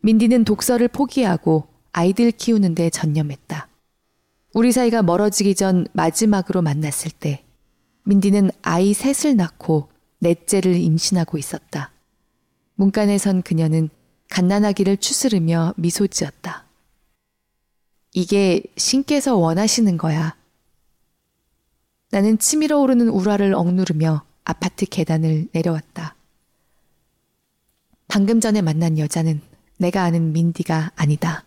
[0.01, 3.67] 민디는 독서를 포기하고 아이들 키우는 데 전념했다.
[4.55, 7.43] 우리 사이가 멀어지기 전 마지막으로 만났을 때
[8.05, 11.91] 민디는 아이 셋을 낳고 넷째를 임신하고 있었다.
[12.73, 13.89] 문간에 선 그녀는
[14.29, 16.65] 갓난아기를 추스르며 미소 지었다.
[18.13, 20.36] 이게 신께서 원하시는 거야.
[22.09, 26.15] 나는 치밀어 오르는 우라를 억누르며 아파트 계단을 내려왔다.
[28.07, 29.41] 방금 전에 만난 여자는
[29.77, 31.43] 내가 아는 민디가 아니다.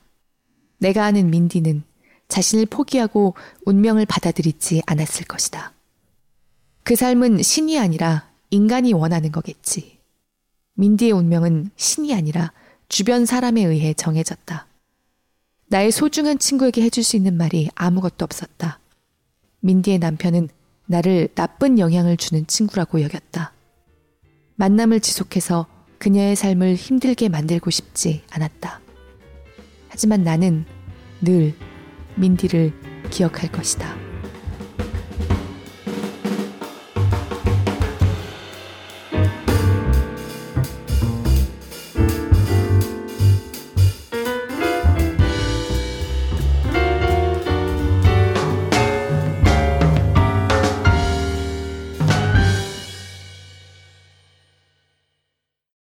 [0.78, 1.82] 내가 아는 민디는
[2.28, 3.34] 자신을 포기하고
[3.64, 5.72] 운명을 받아들이지 않았을 것이다.
[6.82, 9.98] 그 삶은 신이 아니라 인간이 원하는 거겠지.
[10.74, 12.52] 민디의 운명은 신이 아니라
[12.88, 14.66] 주변 사람에 의해 정해졌다.
[15.68, 18.79] 나의 소중한 친구에게 해줄 수 있는 말이 아무것도 없었다.
[19.60, 20.48] 민디의 남편은
[20.86, 23.52] 나를 나쁜 영향을 주는 친구라고 여겼다.
[24.56, 25.66] 만남을 지속해서
[25.98, 28.80] 그녀의 삶을 힘들게 만들고 싶지 않았다.
[29.88, 30.64] 하지만 나는
[31.20, 31.54] 늘
[32.16, 32.72] 민디를
[33.10, 34.09] 기억할 것이다.